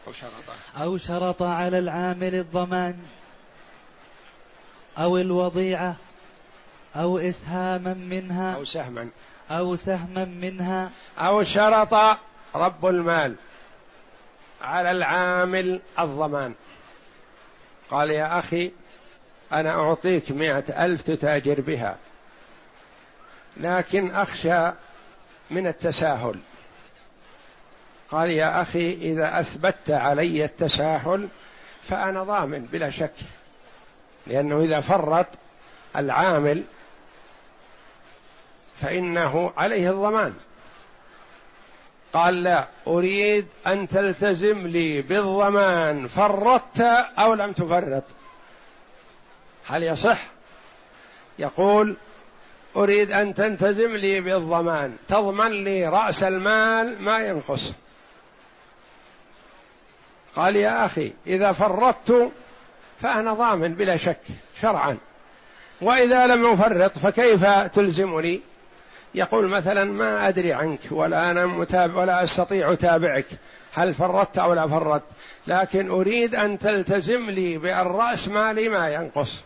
أو 0.06 0.12
شرط. 0.12 0.30
أو 0.80 0.96
شرط 0.96 1.42
على 1.42 1.78
العامل 1.78 2.34
الضمان 2.34 2.98
أو 4.98 5.18
الوضيعة 5.18 5.96
أو 6.96 7.18
إسهاما 7.18 7.94
منها 7.94 8.54
أو 8.54 8.64
سهما. 8.64 9.10
أو 9.50 9.76
سهما 9.76 10.24
منها. 10.24 10.90
أو 11.18 11.42
شرط 11.42 12.18
رب 12.54 12.86
المال. 12.86 13.34
على 14.62 14.90
العامل 14.90 15.80
الضمان. 15.98 16.54
قال 17.90 18.10
يا 18.10 18.38
أخي 18.38 18.72
أنا 19.52 19.70
أعطيك 19.70 20.30
مئة 20.30 20.84
ألف 20.84 21.02
تتاجر 21.02 21.60
بها 21.60 21.96
لكن 23.56 24.10
أخشى 24.10 24.72
من 25.50 25.66
التساهل. 25.66 26.40
قال 28.10 28.30
يا 28.30 28.62
أخي 28.62 28.92
إذا 28.92 29.40
أثبت 29.40 29.90
علي 29.90 30.44
التساهل 30.44 31.28
فأنا 31.82 32.24
ضامن 32.24 32.64
بلا 32.64 32.90
شك 32.90 33.14
لأنه 34.26 34.60
إذا 34.60 34.80
فرط 34.80 35.26
العامل 35.96 36.64
فإنه 38.80 39.52
عليه 39.56 39.90
الضمان. 39.90 40.34
قال 42.12 42.42
لا 42.42 42.68
أريد 42.86 43.46
أن 43.66 43.88
تلتزم 43.88 44.66
لي 44.66 45.02
بالضمان 45.02 46.06
فرطت 46.06 46.80
أو 47.18 47.34
لم 47.34 47.52
تفرط. 47.52 48.04
هل 49.66 49.82
يصح؟ 49.82 50.18
يقول 51.38 51.96
أريد 52.76 53.12
أن 53.12 53.34
تلتزم 53.34 53.96
لي 53.96 54.20
بالضمان 54.20 54.96
تضمن 55.08 55.50
لي 55.64 55.88
رأس 55.88 56.22
المال 56.22 57.02
ما 57.02 57.18
ينقص. 57.18 57.72
قال 60.36 60.56
يا 60.56 60.84
أخي 60.84 61.12
إذا 61.26 61.52
فرطت 61.52 62.32
فأنا 63.00 63.34
ضامن 63.34 63.74
بلا 63.74 63.96
شك 63.96 64.20
شرعا. 64.60 64.98
وإذا 65.80 66.26
لم 66.26 66.46
أفرط 66.46 66.98
فكيف 66.98 67.46
تلزمني 67.48 68.40
يقول 69.16 69.48
مثلا 69.48 69.84
ما 69.84 70.28
أدري 70.28 70.52
عنك 70.52 70.80
ولا 70.90 71.30
أنا 71.30 71.46
متابع 71.46 72.00
ولا 72.00 72.22
أستطيع 72.22 72.72
أتابعك 72.72 73.26
هل 73.72 73.94
فرطت 73.94 74.38
أو 74.38 74.54
لا 74.54 74.68
فرطت؟ 74.68 75.04
لكن 75.46 75.90
أريد 75.90 76.34
أن 76.34 76.58
تلتزم 76.58 77.30
لي 77.30 77.58
بأن 77.58 77.86
رأس 77.86 78.28
مالي 78.28 78.68
ما 78.68 78.88
ينقص. 78.88 79.42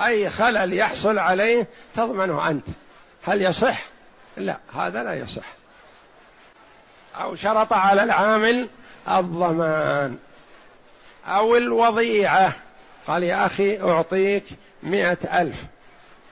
أي 0.00 0.30
خلل 0.30 0.72
يحصل 0.72 1.18
عليه 1.18 1.66
تضمنه 1.94 2.50
أنت. 2.50 2.66
هل 3.22 3.42
يصح؟ 3.42 3.82
لا 4.36 4.58
هذا 4.74 5.02
لا 5.02 5.14
يصح. 5.14 5.46
أو 7.20 7.34
شرط 7.34 7.72
على 7.72 8.02
العامل 8.02 8.68
الضمان. 9.08 10.16
أو 11.26 11.56
الوضيعة. 11.56 12.52
قال 13.06 13.22
يا 13.22 13.46
أخي 13.46 13.80
أعطيك 13.80 14.44
مئة 14.82 15.40
ألف 15.40 15.64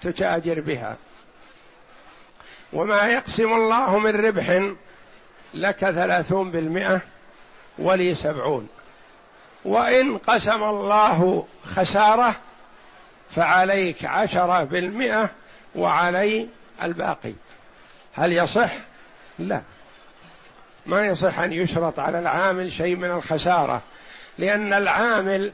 تتاجر 0.00 0.60
بها. 0.60 0.96
وما 2.72 3.06
يقسم 3.06 3.52
الله 3.52 3.98
من 3.98 4.26
ربح 4.26 4.72
لك 5.54 5.76
ثلاثون 5.76 6.50
بالمئة 6.50 7.00
ولي 7.78 8.14
سبعون. 8.14 8.68
وإن 9.64 10.18
قسم 10.18 10.62
الله 10.62 11.46
خسارة 11.64 12.35
فعليك 13.30 14.04
عشرة 14.04 14.64
بالمئة 14.64 15.30
وعلي 15.74 16.48
الباقي. 16.82 17.32
هل 18.14 18.32
يصح؟ 18.32 18.70
لا. 19.38 19.62
ما 20.87 21.06
يصح 21.06 21.38
أن 21.38 21.52
يشرط 21.52 21.98
على 21.98 22.18
العامل 22.18 22.72
شيء 22.72 22.96
من 22.96 23.11
الخسارة 23.11 23.82
لأن 24.38 24.72
العامل 24.72 25.52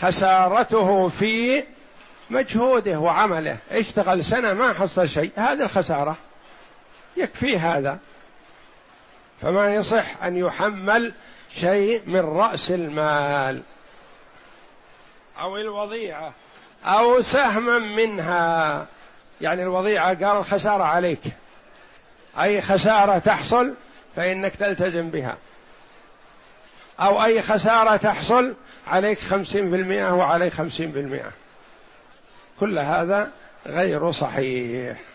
خسارته 0.00 1.08
في 1.08 1.64
مجهوده 2.30 2.98
وعمله. 2.98 3.58
اشتغل 3.70 4.24
سنة 4.24 4.52
ما 4.52 4.72
حصل 4.72 5.08
شيء 5.08 5.30
هذه 5.36 5.62
الخسارة. 5.62 6.16
يكفي 7.16 7.58
هذا. 7.58 7.98
فما 9.42 9.74
يصح 9.74 10.22
أن 10.22 10.36
يحمل 10.36 11.12
شيء 11.50 12.02
من 12.06 12.20
رأس 12.20 12.70
المال 12.70 13.62
أو 15.40 15.56
الوضيعة 15.56 16.32
أو 16.84 17.22
سهما 17.22 17.78
منها. 17.78 18.86
يعني 19.40 19.62
الوضيعة 19.62 20.08
قال 20.08 20.38
الخسارة 20.38 20.84
عليك. 20.84 21.22
أي 22.40 22.60
خسارة 22.60 23.18
تحصل 23.18 23.74
فإنك 24.16 24.54
تلتزم 24.54 25.10
بها. 25.10 25.36
أو 27.00 27.24
أي 27.24 27.42
خسارة 27.42 27.96
تحصل 27.96 28.54
عليك 28.86 29.18
خمسين 29.18 29.70
في 29.70 29.76
المئة 29.76 30.14
وعليك 30.14 30.52
خمسين 30.52 30.92
في 30.92 31.00
المئة. 31.00 31.32
كل 32.60 32.78
هذا 32.78 33.32
غير 33.66 34.12
صحيح. 34.12 35.11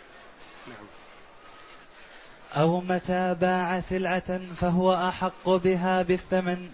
أو 2.55 2.81
متى 2.81 3.35
باع 3.41 3.79
سلعة 3.79 4.39
فهو 4.61 4.93
أحق 4.93 5.49
بها 5.49 6.01
بالثمن؟ 6.01 6.69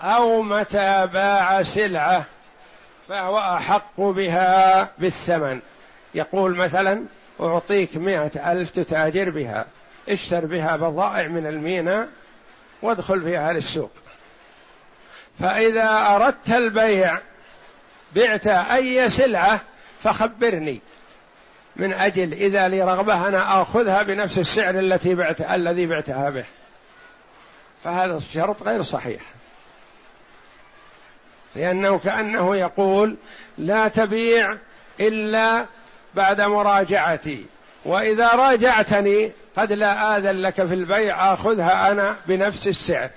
أو 0.00 0.42
متى 0.42 1.06
باع 1.12 1.62
سلعة 1.62 2.24
فهو 3.08 3.38
أحق 3.38 4.00
بها 4.00 4.88
بالثمن. 4.98 5.60
يقول 6.14 6.56
مثلا 6.56 7.04
أعطيك 7.40 7.96
مئة 7.96 8.52
ألف 8.52 8.70
تتاجر 8.70 9.30
بها 9.30 9.64
اشتر 10.08 10.46
بها 10.46 10.76
بضائع 10.76 11.28
من 11.28 11.46
الميناء 11.46 12.08
وادخل 12.82 13.22
فيها 13.22 13.52
للسوق 13.52 13.90
فإذا 15.40 16.14
أردت 16.14 16.50
البيع 16.50 17.18
بعت 18.14 18.46
أي 18.46 19.08
سلعة 19.08 19.60
فخبرني. 20.00 20.80
من 21.76 21.92
أجل 21.92 22.32
إذا 22.32 22.68
لي 22.68 22.82
رغبة 22.82 23.28
أنا 23.28 23.62
آخذها 23.62 24.02
بنفس 24.02 24.38
السعر 24.38 24.78
التي 24.78 25.14
بعت 25.14 25.40
الذي 25.40 25.86
بعتها 25.86 26.30
به. 26.30 26.44
فهذا 27.84 28.16
الشرط 28.16 28.62
غير 28.62 28.82
صحيح. 28.82 29.22
لأنه 31.56 31.98
كأنه 31.98 32.56
يقول 32.56 33.16
لا 33.58 33.88
تبيع 33.88 34.58
إلا 35.00 35.66
بعد 36.14 36.40
مراجعتي. 36.40 37.46
وإذا 37.84 38.28
راجعتني 38.28 39.32
قد 39.56 39.72
لا 39.72 40.16
آذن 40.16 40.36
لك 40.42 40.54
في 40.54 40.74
البيع 40.74 41.32
آخذها 41.32 41.92
أنا 41.92 42.16
بنفس 42.26 42.68
السعر. 42.68 43.10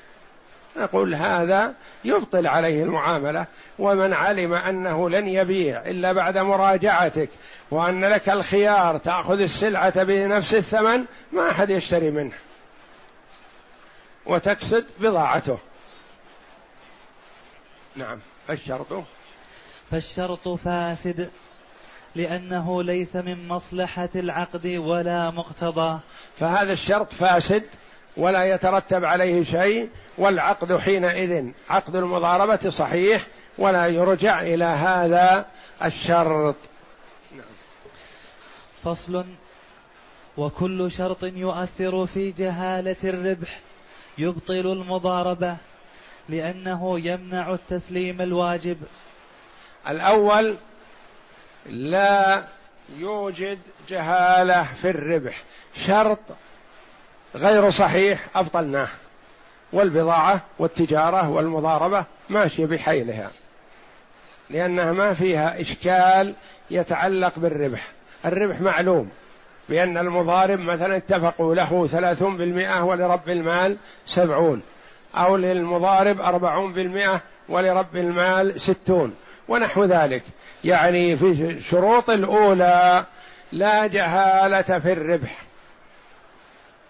نقول 0.79 1.15
هذا 1.15 1.73
يبطل 2.03 2.47
عليه 2.47 2.83
المعاملة 2.83 3.47
ومن 3.79 4.13
علم 4.13 4.53
أنه 4.53 5.09
لن 5.09 5.27
يبيع 5.27 5.81
إلا 5.81 6.13
بعد 6.13 6.37
مراجعتك 6.37 7.29
وأن 7.71 8.05
لك 8.05 8.29
الخيار 8.29 8.97
تأخذ 8.97 9.41
السلعة 9.41 10.03
بنفس 10.03 10.53
الثمن 10.53 11.05
ما 11.31 11.49
أحد 11.49 11.69
يشتري 11.69 12.11
منه. 12.11 12.33
وتكسد 14.25 14.85
بضاعته. 14.99 15.57
نعم 17.95 18.19
فالشرط؟ 18.47 19.03
فالشرط 19.91 20.47
فاسد 20.47 21.29
لأنه 22.15 22.83
ليس 22.83 23.15
من 23.15 23.47
مصلحة 23.47 24.09
العقد 24.15 24.67
ولا 24.67 25.31
مقتضى. 25.31 25.99
فهذا 26.39 26.73
الشرط 26.73 27.13
فاسد؟ 27.13 27.63
ولا 28.19 28.43
يترتب 28.43 29.05
عليه 29.05 29.43
شيء 29.43 29.89
والعقد 30.17 30.77
حينئذ 30.77 31.45
عقد 31.69 31.95
المضاربة 31.95 32.69
صحيح 32.69 33.27
ولا 33.57 33.87
يرجع 33.87 34.41
إلى 34.41 34.65
هذا 34.65 35.45
الشرط. 35.83 36.55
فصل 38.83 39.25
وكل 40.37 40.91
شرط 40.91 41.23
يؤثر 41.23 42.05
في 42.05 42.31
جهالة 42.31 42.95
الربح 43.03 43.59
يبطل 44.17 44.71
المضاربة 44.71 45.57
لأنه 46.29 46.99
يمنع 46.99 47.53
التسليم 47.53 48.21
الواجب 48.21 48.77
الأول 49.87 50.57
لا 51.65 52.43
يوجد 52.97 53.59
جهالة 53.89 54.63
في 54.81 54.89
الربح 54.89 55.43
شرط 55.73 56.19
غير 57.35 57.69
صحيح 57.69 58.37
أبطلناه. 58.37 58.87
والبضاعة 59.73 60.41
والتجارة 60.59 61.29
والمضاربة 61.29 62.05
ماشية 62.29 62.65
بحيلها. 62.65 63.31
لأنها 64.49 64.91
ما 64.91 65.13
فيها 65.13 65.61
إشكال 65.61 66.33
يتعلق 66.71 67.33
بالربح. 67.39 67.87
الربح 68.25 68.61
معلوم 68.61 69.09
بأن 69.69 69.97
المضارب 69.97 70.59
مثلا 70.59 70.95
اتفقوا 70.95 71.55
له 71.55 71.87
ثلاثون 71.87 72.37
بالمئة 72.37 72.83
ولرب 72.83 73.29
المال 73.29 73.77
سبعون. 74.05 74.61
أو 75.15 75.37
للمضارب 75.37 76.21
أربعون 76.21 76.73
بالمئة 76.73 77.21
ولرب 77.49 77.95
المال 77.95 78.61
ستون. 78.61 79.15
ونحو 79.47 79.85
ذلك. 79.85 80.23
يعني 80.63 81.15
في 81.15 81.25
الشروط 81.25 82.09
الأولى 82.09 83.05
لا 83.51 83.87
جهالة 83.87 84.79
في 84.79 84.93
الربح. 84.93 85.48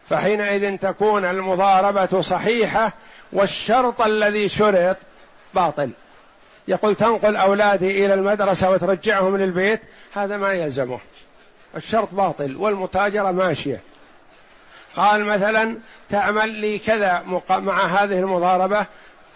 فحينئذ 0.09 0.77
تكون 0.77 1.25
المضاربة 1.25 2.21
صحيحة 2.21 2.93
والشرط 3.33 4.01
الذي 4.01 4.49
شرط 4.49 4.97
باطل. 5.53 5.91
يقول 6.67 6.95
تنقل 6.95 7.35
أولادي 7.35 8.05
إلى 8.05 8.13
المدرسة 8.13 8.71
وترجعهم 8.71 9.37
للبيت 9.37 9.81
هذا 10.13 10.37
ما 10.37 10.53
يلزمه. 10.53 10.99
الشرط 11.75 12.07
باطل 12.11 12.55
والمتاجرة 12.55 13.31
ماشية. 13.31 13.81
قال 14.95 15.25
مثلا 15.25 15.77
تعمل 16.09 16.49
لي 16.49 16.79
كذا 16.79 17.23
مع 17.49 17.85
هذه 17.85 18.19
المضاربة 18.19 18.85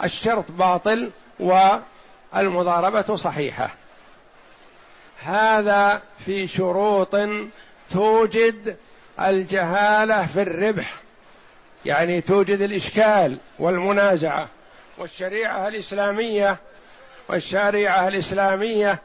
الشرط 0.04 0.52
باطل 0.52 1.12
والمضاربة 1.40 3.16
صحيحة. 3.16 3.70
هذا 5.24 6.02
في 6.26 6.48
شروط 6.48 7.16
توجد 7.90 8.78
الجهالة 9.20 10.26
في 10.26 10.42
الربح. 10.42 10.94
يعني 11.86 12.22
توجد 12.22 12.62
الإشكال 12.62 13.38
والمنازعة. 13.60 14.48
والشريعة 14.98 15.68
الإسلامية 15.68 16.58
والشريعه 17.30 18.08
الإسلامية 18.08 19.02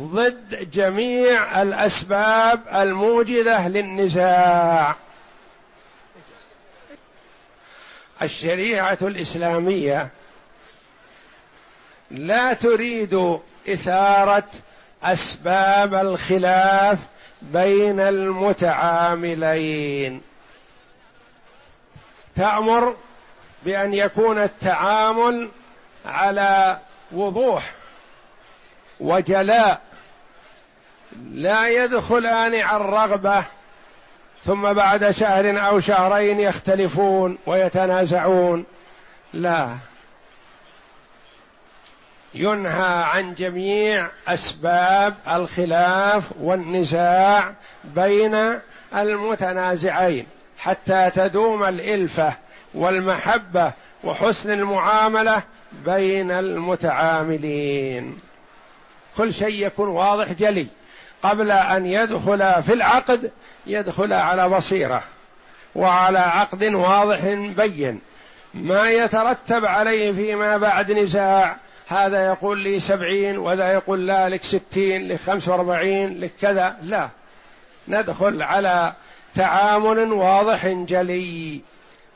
ضد 0.00 0.70
جميع 0.70 1.62
الأسباب 1.62 2.60
الموجده 2.74 3.68
للنزاع. 3.68 4.96
الشريعة 8.22 8.98
الإسلامية 9.02 10.08
لا 12.10 12.52
تريد 12.52 13.40
إثارة 13.68 14.48
أسباب 15.02 15.94
الخلاف 15.94 16.98
بين 17.42 18.00
المتعاملين. 18.00 19.42
تأمر 22.36 22.96
بأن 23.62 23.94
يكون 23.94 24.38
التعامل 24.38 25.50
على 26.06 26.78
وضوح 27.12 27.74
وجلاء. 29.00 29.80
لا 31.32 31.68
يدخلان 31.68 32.54
عن 32.54 32.80
رغبه 32.80 33.44
ثم 34.44 34.72
بعد 34.72 35.10
شهر 35.10 35.66
أو 35.66 35.80
شهرين 35.80 36.40
يختلفون 36.40 37.38
ويتنازعون. 37.46 38.64
لا. 39.32 39.76
ينهى 42.36 43.02
عن 43.02 43.34
جميع 43.34 44.08
أسباب 44.28 45.14
الخلاف 45.28 46.32
والنزاع 46.40 47.54
بين 47.84 48.60
المتنازعين 48.94 50.26
حتى 50.58 51.10
تدوم 51.14 51.64
الإلفة 51.64 52.32
والمحبة 52.74 53.72
وحسن 54.04 54.50
المعاملة 54.50 55.42
بين 55.84 56.30
المتعاملين. 56.30 58.16
كل 59.16 59.34
شيء 59.34 59.66
يكون 59.66 59.88
واضح 59.88 60.32
جلي. 60.32 60.66
قبل 61.22 61.50
أن 61.50 61.86
يدخل 61.86 62.62
في 62.62 62.72
العقد 62.72 63.30
يدخل 63.66 64.12
على 64.12 64.48
بصيرة 64.48 65.02
وعلى 65.74 66.18
عقد 66.18 66.64
واضح 66.64 67.24
بين. 67.56 68.00
ما 68.54 68.90
يترتب 68.90 69.66
عليه 69.66 70.12
فيما 70.12 70.56
بعد 70.56 70.92
نزاع 70.92 71.56
هذا 71.88 72.26
يقول 72.26 72.58
لي 72.58 72.80
سبعين 72.80 73.38
وذا 73.38 73.72
يقول 73.72 74.06
لا 74.06 74.28
لك 74.28 74.44
ستين 74.44 75.08
لك 75.08 75.20
خمسة 75.20 75.52
وأربعين 75.52 76.20
لك 76.20 76.32
كذا. 76.40 76.76
لا. 76.82 77.08
ندخل 77.88 78.42
على 78.42 78.92
تعامل 79.34 80.12
واضح 80.12 80.66
جلي. 80.66 81.60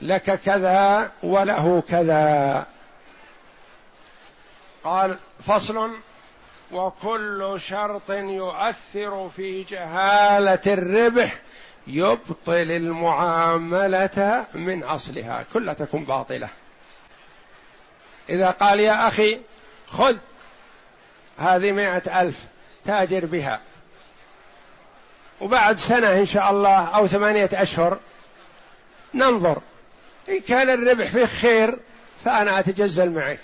لك 0.03 0.41
كذا 0.41 1.11
وله 1.23 1.83
كذا. 1.89 2.67
قال 4.85 5.17
فصل 5.43 5.91
وكل 6.73 7.55
شرط 7.61 8.11
يؤثر 8.11 9.31
في 9.37 9.63
جهالة 9.63 10.61
الربح 10.67 11.41
يبطل 11.87 12.71
المعاملة 12.71 14.47
من 14.55 14.83
أصلها. 14.83 15.45
كلها 15.53 15.75
تكون 15.75 16.05
باطلة. 16.05 16.49
إذا 18.29 18.51
قال 18.51 18.81
يا 18.81 19.09
أخي 19.09 19.41
خذ. 19.92 20.16
هذه 21.38 21.72
مائة 21.72 22.22
ألف 22.22 22.37
تاجر 22.85 23.26
بها. 23.26 23.61
وبعد 25.40 25.79
سنة 25.79 26.18
إن 26.18 26.26
شاء 26.26 26.50
الله 26.50 26.85
أو 26.85 27.07
ثمانية 27.07 27.50
أشهر 27.53 27.98
ننظر. 29.14 29.59
إن 30.29 30.40
كان 30.40 30.70
الربح 30.70 31.07
فيه 31.07 31.24
خير 31.24 31.79
فأنا 32.24 32.59
أتجزل 32.59 33.11
معك. 33.11 33.40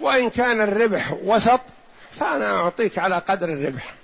وإن 0.00 0.30
كان 0.30 0.60
الربح 0.60 1.12
وسط 1.22 1.60
فأنا 2.12 2.56
أعطيك 2.56 2.98
على 2.98 3.18
قدر 3.18 3.48
الربح. 3.48 3.94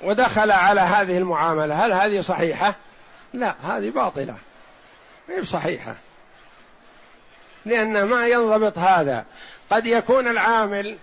ودخل 0.00 0.50
على 0.50 0.80
هذه 0.80 1.18
المعاملة. 1.18 1.86
هل 1.86 1.92
هذه 1.92 2.20
صحيحة؟ 2.20 2.74
لا 3.32 3.54
هذه 3.60 3.90
باطلة. 3.90 4.36
غير 5.28 5.44
صحيحة 5.44 5.96
لأن 7.66 8.02
ما 8.02 8.26
ينضبط 8.26 8.78
هذا. 8.78 9.24
قد 9.70 9.86
يكون 9.86 10.28
العامل 10.28 10.96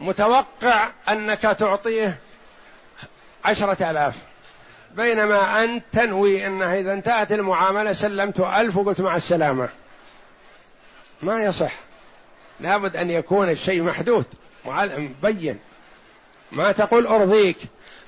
متوقع 0.00 0.88
أنك 1.08 1.40
تعطيه 1.40 2.18
عشرة 3.44 3.90
آلاف. 3.90 4.16
بينما 4.94 5.64
أنت 5.64 5.84
تنوي 5.92 6.46
أنه 6.46 6.74
إذا 6.74 6.92
انتهت 6.92 7.32
المعاملة 7.32 7.92
سلمت 7.92 8.40
ألف 8.40 8.76
وقلت 8.76 9.00
مع 9.00 9.16
السلامة. 9.16 9.68
ما 11.22 11.42
يصح. 11.44 11.72
لابد 12.60 12.96
أن 12.96 13.10
يكون 13.10 13.50
الشيء 13.50 13.82
محدود. 13.82 14.24
مبين 14.64 15.58
ما 16.52 16.72
تقول 16.72 17.06
أرضيك 17.06 17.56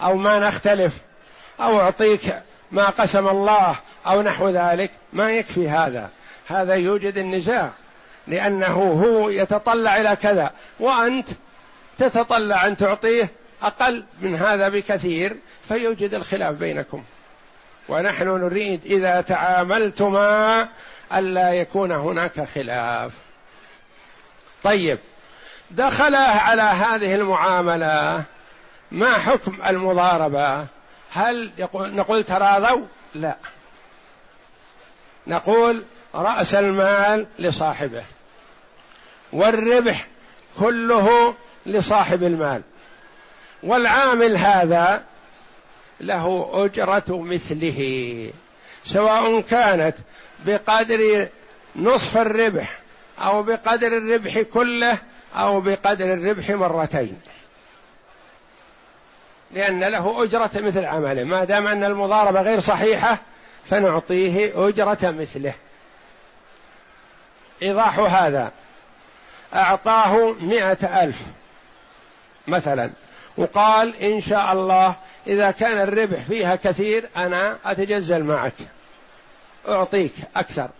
أو 0.02 0.16
ما 0.16 0.38
نختلف 0.38 0.98
أو 1.60 1.80
أعطيك 1.80 2.42
ما 2.70 2.84
قسم 2.84 3.28
الله 3.28 3.76
أو 4.06 4.22
نحو 4.22 4.48
ذلك. 4.48 4.90
ما 5.12 5.30
يكفي 5.30 5.68
هذا. 5.68 6.10
هذا 6.46 6.74
يوجد 6.74 7.18
النزاع. 7.18 7.70
لأنه 8.26 8.76
هو 8.76 9.28
يتطلع 9.28 9.96
إلى 9.96 10.16
كذا. 10.16 10.50
وأنت 10.80 11.28
تتطلع 11.98 12.66
أن 12.66 12.76
تعطيه 12.76 13.30
أقل 13.62 14.04
من 14.20 14.36
هذا 14.36 14.68
بكثير 14.68 15.36
فيوجد 15.68 16.14
الخلاف 16.14 16.56
بينكم. 16.56 17.04
ونحن 17.88 18.28
نريد 18.28 18.84
إذا 18.84 19.20
تعاملتما 19.20 20.68
ألا 21.14 21.52
يكون 21.52 21.92
هناك 21.92 22.48
خلاف. 22.54 23.12
طيب 24.62 24.98
دخل 25.70 26.14
على 26.14 26.62
هذه 26.62 27.14
المعاملة. 27.14 28.24
ما 28.90 29.12
حكم 29.12 29.58
المضاربة؟ 29.68 30.66
هل 31.10 31.50
يقول 31.58 31.94
نقول 31.94 32.24
تراضوا؟ 32.24 32.86
لا. 33.14 33.36
نقول 35.26 35.84
رأس 36.14 36.54
المال 36.54 37.26
لصاحبه. 37.38 38.04
والربح 39.32 40.06
كله 40.58 41.34
لصاحب 41.66 42.22
المال. 42.22 42.62
والعامل 43.62 44.36
هذا 44.36 45.04
له 46.00 46.50
أجرة 46.52 47.04
مثله 47.08 48.30
سواء 48.84 49.40
كانت 49.40 49.94
بقدر 50.46 51.28
نصف 51.76 52.18
الربح 52.18 52.78
أو 53.18 53.42
بقدر 53.42 53.86
الربح 53.86 54.38
كله 54.38 54.98
أو 55.34 55.60
بقدر 55.60 56.12
الربح 56.12 56.50
مرتين. 56.50 57.20
لأن 59.50 59.84
له 59.84 60.22
أجرة 60.24 60.50
مثل 60.54 60.84
عمله. 60.84 61.24
ما 61.24 61.44
دام 61.44 61.66
أن 61.66 61.84
المضاربة 61.84 62.42
غير 62.42 62.60
صحيحة 62.60 63.18
فنعطيه 63.64 64.68
أجرة 64.68 64.98
مثله. 65.10 65.54
إيضاح 67.62 67.98
هذا. 67.98 68.52
أعطاه 69.54 70.32
مئة 70.32 71.02
ألف 71.02 71.22
مثلا. 72.48 72.90
وقال 73.36 73.96
إن 73.96 74.20
شاء 74.20 74.52
الله 74.52 74.94
إذا 75.26 75.50
كان 75.50 75.80
الربح 75.80 76.22
فيها 76.22 76.56
كثير 76.56 77.08
أنا 77.16 77.58
أتجزل 77.64 78.24
معك. 78.24 78.52
أعطيك 79.68 80.12
أكثر. 80.36 80.70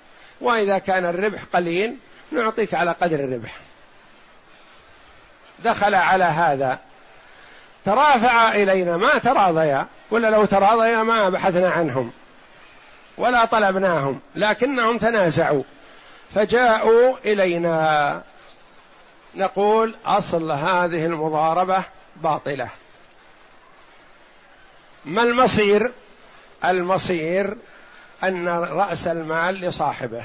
وإذا 0.41 0.79
كان 0.79 1.05
الربح 1.05 1.41
قليل 1.53 1.97
نعطيك 2.33 2.75
على 2.75 2.93
قدر 3.01 3.21
الربح. 3.21 3.53
دخل 5.65 5.95
على 5.95 6.25
هذا. 6.25 6.79
ترافع 7.85 8.53
إلينا. 8.53 8.97
ما 8.97 9.19
تراضيا. 9.19 9.87
ولا 10.11 10.31
لو 10.31 10.45
تراضيا 10.45 11.03
ما 11.03 11.29
بحثنا 11.29 11.71
عنهم. 11.71 12.13
ولا 13.19 13.45
طلبناهم. 13.45 14.21
لكنهم 14.37 14.99
تنازعوا. 14.99 15.63
فجاءوا 16.35 17.17
إلينا. 17.25 18.23
نقول 19.35 19.95
أصل 20.05 20.51
هذه 20.51 21.07
المضاربة 21.07 21.83
باطلة. 22.17 22.69
ما 25.05 25.23
المصير؟ 25.23 25.93
المصير 26.65 27.57
أن 28.23 28.49
رأس 28.49 29.07
المال 29.07 29.55
لصاحبه 29.55 30.25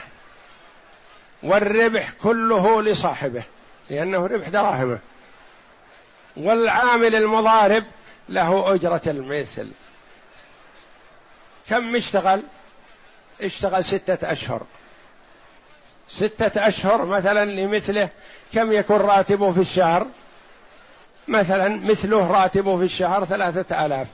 والربح 1.44 2.12
كله 2.12 2.82
لصاحبه 2.82 3.44
لأنه 3.90 4.28
ربح 4.28 4.50
دراهمه 4.50 5.00
والعامل 6.38 7.16
المضارب 7.16 7.84
له 8.30 8.74
أجرة 8.74 9.02
المثل. 9.08 9.72
كم 11.70 11.96
اشتغل؟ 11.96 12.44
اشتغل 13.42 13.84
ستة 13.84 14.32
أشهر. 14.32 14.62
ستة 16.10 16.68
أشهر 16.68 17.06
مثلا 17.06 17.46
لمثله 17.46 18.10
كم 18.54 18.72
يكون 18.72 18.98
راتبه 18.98 19.52
في 19.52 19.62
الشهر؟ 19.62 20.08
مثلا 21.28 21.70
مثله 21.70 22.32
راتبه 22.32 22.78
في 22.78 22.84
الشهر 22.84 23.26
ثلاثة 23.26 23.86
آلاف. 23.86 24.08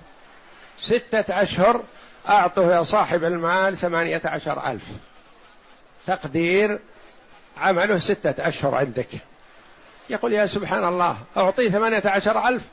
ستة 0.78 1.42
أشهر 1.42 1.84
أعطه 2.30 2.76
يا 2.76 2.84
صاحب 2.84 3.24
المال 3.24 3.78
ثمانية 3.78 4.22
عشر 4.26 4.72
ألف. 4.72 4.84
تقدير 6.08 6.80
عمله 7.58 7.98
ستة 7.98 8.48
أشهر 8.48 8.76
عندك. 8.76 9.08
يقول 10.10 10.34
يا 10.34 10.46
سبحان 10.46 10.86
الله 10.86 11.18
أعطيه 11.38 11.70
ثمانية 11.70 12.02
عشر 12.06 12.48
ألف 12.48 12.64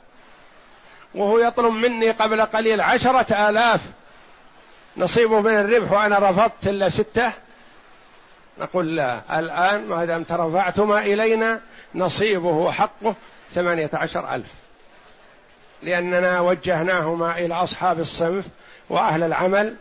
وهو 1.15 1.39
يطلب 1.39 1.73
مني 1.73 2.11
قبل 2.11 2.41
قليل 2.41 2.81
عشرة 2.81 3.49
آلاف. 3.49 3.81
نصيبه 4.97 5.41
من 5.41 5.51
الربح 5.51 5.91
وأنا 5.91 6.29
رفضت 6.29 6.67
إلا 6.67 6.89
ستة. 6.89 7.31
نقول 8.61 8.95
لا. 8.95 9.39
الآن 9.39 9.85
ما 9.85 10.05
دام 10.05 10.23
ترفعتما 10.23 10.99
إلينا 10.99 11.61
نصيبه 11.95 12.71
حقه 12.71 13.15
ثمانية 13.49 13.89
عشر 13.93 14.35
ألف. 14.35 14.47
لأننا 15.83 16.39
وجهناهما 16.39 17.37
إلى 17.37 17.53
أصحاب 17.53 17.99
الصنف 17.99 18.45
وأهل 18.89 19.23
العمل. 19.23 19.75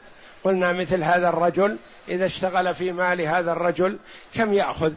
قلنا 0.45 0.73
مثل 0.73 1.03
هذا 1.03 1.29
الرجل 1.29 1.77
إذا 2.09 2.27
اشتغل 2.27 2.75
في 2.75 2.93
مال 2.93 3.21
هذا 3.21 3.53
الرجل 3.53 3.99
كم 4.35 4.55
يأخذ 4.55 4.93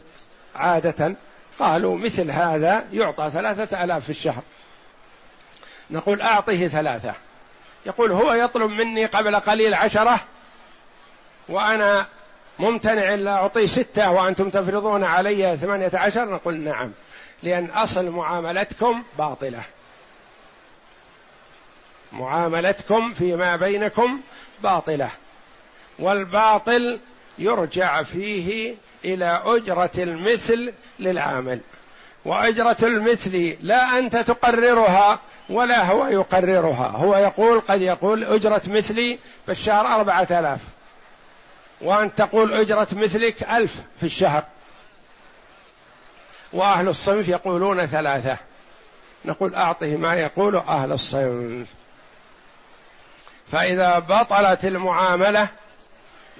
عادة؟ 0.56 1.16
قالوا 1.60 1.98
مثل 1.98 2.32
هذا 2.32 2.86
يعطى 2.94 3.30
ثلاثة 3.34 3.84
ألاف 3.84 4.04
في 4.04 4.10
الشهر. 4.10 4.44
نقول 5.90 6.22
أعطه 6.22 6.68
ثلاثة. 6.68 7.14
يقول 7.86 8.12
هو 8.12 8.34
يطلب 8.34 8.72
مني 8.72 9.06
قبل 9.06 9.36
قليل 9.36 9.74
عشرة 9.74 10.20
وأنا 11.50 12.06
ممتنع 12.60 13.14
إلا 13.14 13.32
أعطيه 13.32 13.66
ستة 13.66 14.12
وأنتم 14.12 14.50
تفرضون 14.50 15.04
علي 15.04 15.58
ثمانية 15.58 15.92
عشر؟ 15.94 16.30
نقول 16.30 16.58
نعم. 16.58 16.92
لأن 17.44 17.66
أصل 17.66 18.10
معاملتكم 18.10 19.04
باطلة. 19.18 19.62
معاملتكم 22.12 23.14
فيما 23.14 23.56
بينكم 23.56 24.22
باطلة. 24.64 25.10
والباطل 26.00 27.00
يرجع 27.38 28.04
فيه 28.04 28.76
إلى 29.06 29.42
أجرة 29.46 29.92
المثل 29.98 30.74
للعامل. 31.00 31.60
وأجرة 32.26 32.78
المثل 32.84 33.58
لا 33.62 34.00
أنت 34.00 34.18
تقررها 34.18 35.20
ولا 35.50 35.86
هو 35.86 36.08
يقررها. 36.08 36.88
هو 36.88 37.16
يقول 37.16 37.60
قد 37.60 37.82
يقول 37.82 38.24
أجرة 38.24 38.62
مثلي 38.68 39.20
في 39.46 39.52
الشهر 39.52 39.88
أربعة 39.88 40.28
آلاف. 40.32 40.60
وأن 41.84 42.16
تقول 42.16 42.54
أجرة 42.54 42.88
مثلك 42.92 43.44
ألف 43.44 43.84
في 44.00 44.06
الشهر. 44.06 44.44
وأهل 46.54 46.88
الصنف 46.88 47.28
يقولون 47.28 47.86
ثلاثة. 47.86 48.38
نقول 49.26 49.56
أعطه 49.56 49.98
ما 49.98 50.14
يقول 50.14 50.56
أهل 50.56 50.92
الصنف. 50.92 51.68
فإذا 53.52 54.00
بطلت 54.00 54.66
المعاملة 54.66 55.48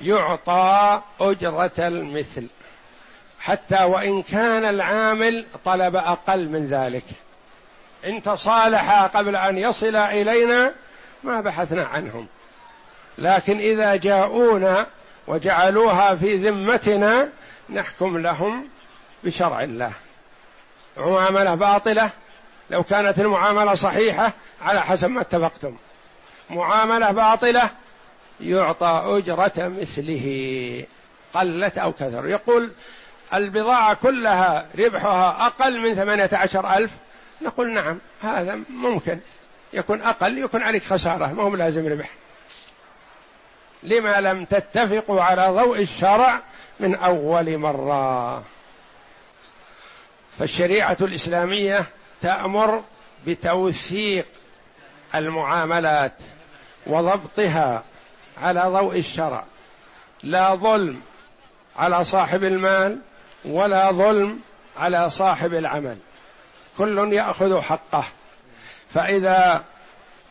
يعطى 0.02 1.02
أجرة 1.22 1.72
المثل. 1.80 2.48
حتى 3.40 3.84
وإن 3.84 4.22
كان 4.22 4.66
العامل 4.66 5.46
طلب 5.66 5.96
أقل 5.96 6.50
من 6.50 6.66
ذلك. 6.66 7.06
إن 8.06 8.22
تصالحا 8.22 9.08
قبل 9.08 9.36
أن 9.36 9.58
يصل 9.58 9.96
إلينا 9.96 10.74
ما 11.24 11.42
بحثنا 11.42 11.86
عنهم. 11.86 12.28
لكن 13.18 13.60
إذا 13.60 13.96
جاءونا 13.96 14.88
وجعلوها 15.28 16.16
في 16.16 16.36
ذمتنا 16.36 17.30
نحكم 17.70 18.18
لهم 18.18 18.68
بشرع 19.24 19.64
الله. 19.64 19.92
معاملة 20.98 21.56
باطلة 21.56 22.10
لو 22.70 22.84
كانت 22.84 23.20
المعاملة 23.20 23.76
صحيحة 23.76 24.34
على 24.62 24.82
حسب 24.82 25.10
ما 25.10 25.22
اتفقتم. 25.22 25.76
معاملة 26.50 27.12
باطلة 27.12 27.70
يعطى 28.42 29.04
أجرة 29.06 29.54
مثله. 29.58 30.86
قلت 31.34 31.78
أو 31.78 31.92
كثر. 31.92 32.28
يقول 32.28 32.72
البضاعة 33.34 33.94
كلها 33.94 34.68
ربحها 34.80 35.46
أقل 35.46 35.80
من 35.80 35.96
ثمانية 35.96 36.30
عشر 36.34 36.78
ألف. 36.78 36.92
نقول 37.42 37.74
نعم 37.74 38.00
هذا 38.22 38.60
ممكن. 38.70 39.20
يكون 39.74 40.02
أقل 40.02 40.38
يكون 40.38 40.64
عليك 40.64 40.84
خسارة 40.84 41.34
ما 41.34 41.44
هو 41.44 41.56
لازم 41.56 41.88
ربح. 41.88 42.10
لما 43.84 44.22
لم 44.22 44.46
تتفقوا 44.46 45.22
على 45.22 45.48
ضوء 45.48 45.80
الشرع 45.80 46.40
من 46.80 46.96
أول 46.96 47.58
مرة. 47.58 48.44
فالشريعة 50.40 50.98
الإسلامية 51.02 51.86
تأمر 52.22 52.84
بتوثيق 53.28 54.28
المعاملات 55.16 56.14
وضبطها 56.88 57.84
على 58.38 58.62
ضوء 58.62 58.98
الشرع. 58.98 59.44
لا 60.24 60.56
ظلم 60.56 61.02
على 61.78 62.04
صاحب 62.04 62.44
المال 62.44 63.00
ولا 63.46 63.92
ظلم 63.92 64.40
على 64.78 65.10
صاحب 65.10 65.54
العمل. 65.54 65.98
كل 66.78 67.14
يأخذ 67.14 67.62
حقه. 67.62 68.04
فإذا 68.94 69.64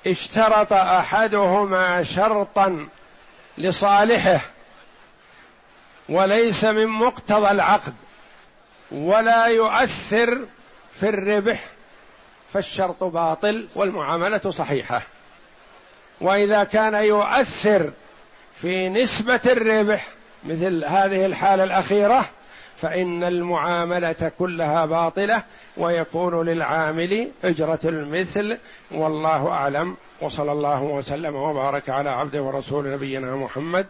اشترط 0.07 0.73
أحدهما 0.73 2.03
شرطا 2.03 2.89
لصالحه 3.59 4.41
وليس 6.09 6.65
من 6.65 6.87
مقتضى 6.87 7.51
العقد 7.51 7.95
ولا 8.91 9.47
يؤثر 9.47 10.39
في 11.01 11.09
الربح 11.09 11.65
فالشرط 12.53 13.05
باطل 13.05 13.69
والمعاملة 13.75 14.39
صحيحة. 14.39 15.03
وإذا 16.21 16.65
كان 16.65 16.95
يؤثر 16.95 17.91
في 18.57 18.89
نسبة 18.89 19.41
الربح 19.47 20.09
مثل 20.45 20.85
هذه 20.85 21.27
الحالة 21.27 21.65
الأخيرة 21.65 22.25
فإن 22.83 23.25
المعاملة 23.25 24.33
كلها 24.39 24.87
باطلة 24.87 25.43
ويكون 25.77 26.47
للعامل 26.47 27.29
أجرة 27.45 27.79
المثل 27.85 28.59
والله 28.91 29.49
أعلم. 29.49 29.97
وصلى 30.21 30.53
الله 30.53 30.83
وسلم 30.83 31.35
وبارك 31.35 31.91
على 31.91 32.11
عبده 32.11 32.43
ورسول 32.43 32.93
نبينا 32.93 33.37
محمد 33.37 33.87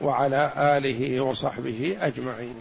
وعلى 0.00 0.52
آله 0.56 1.20
وصحبه 1.20 1.96
أجمعين. 2.00 2.54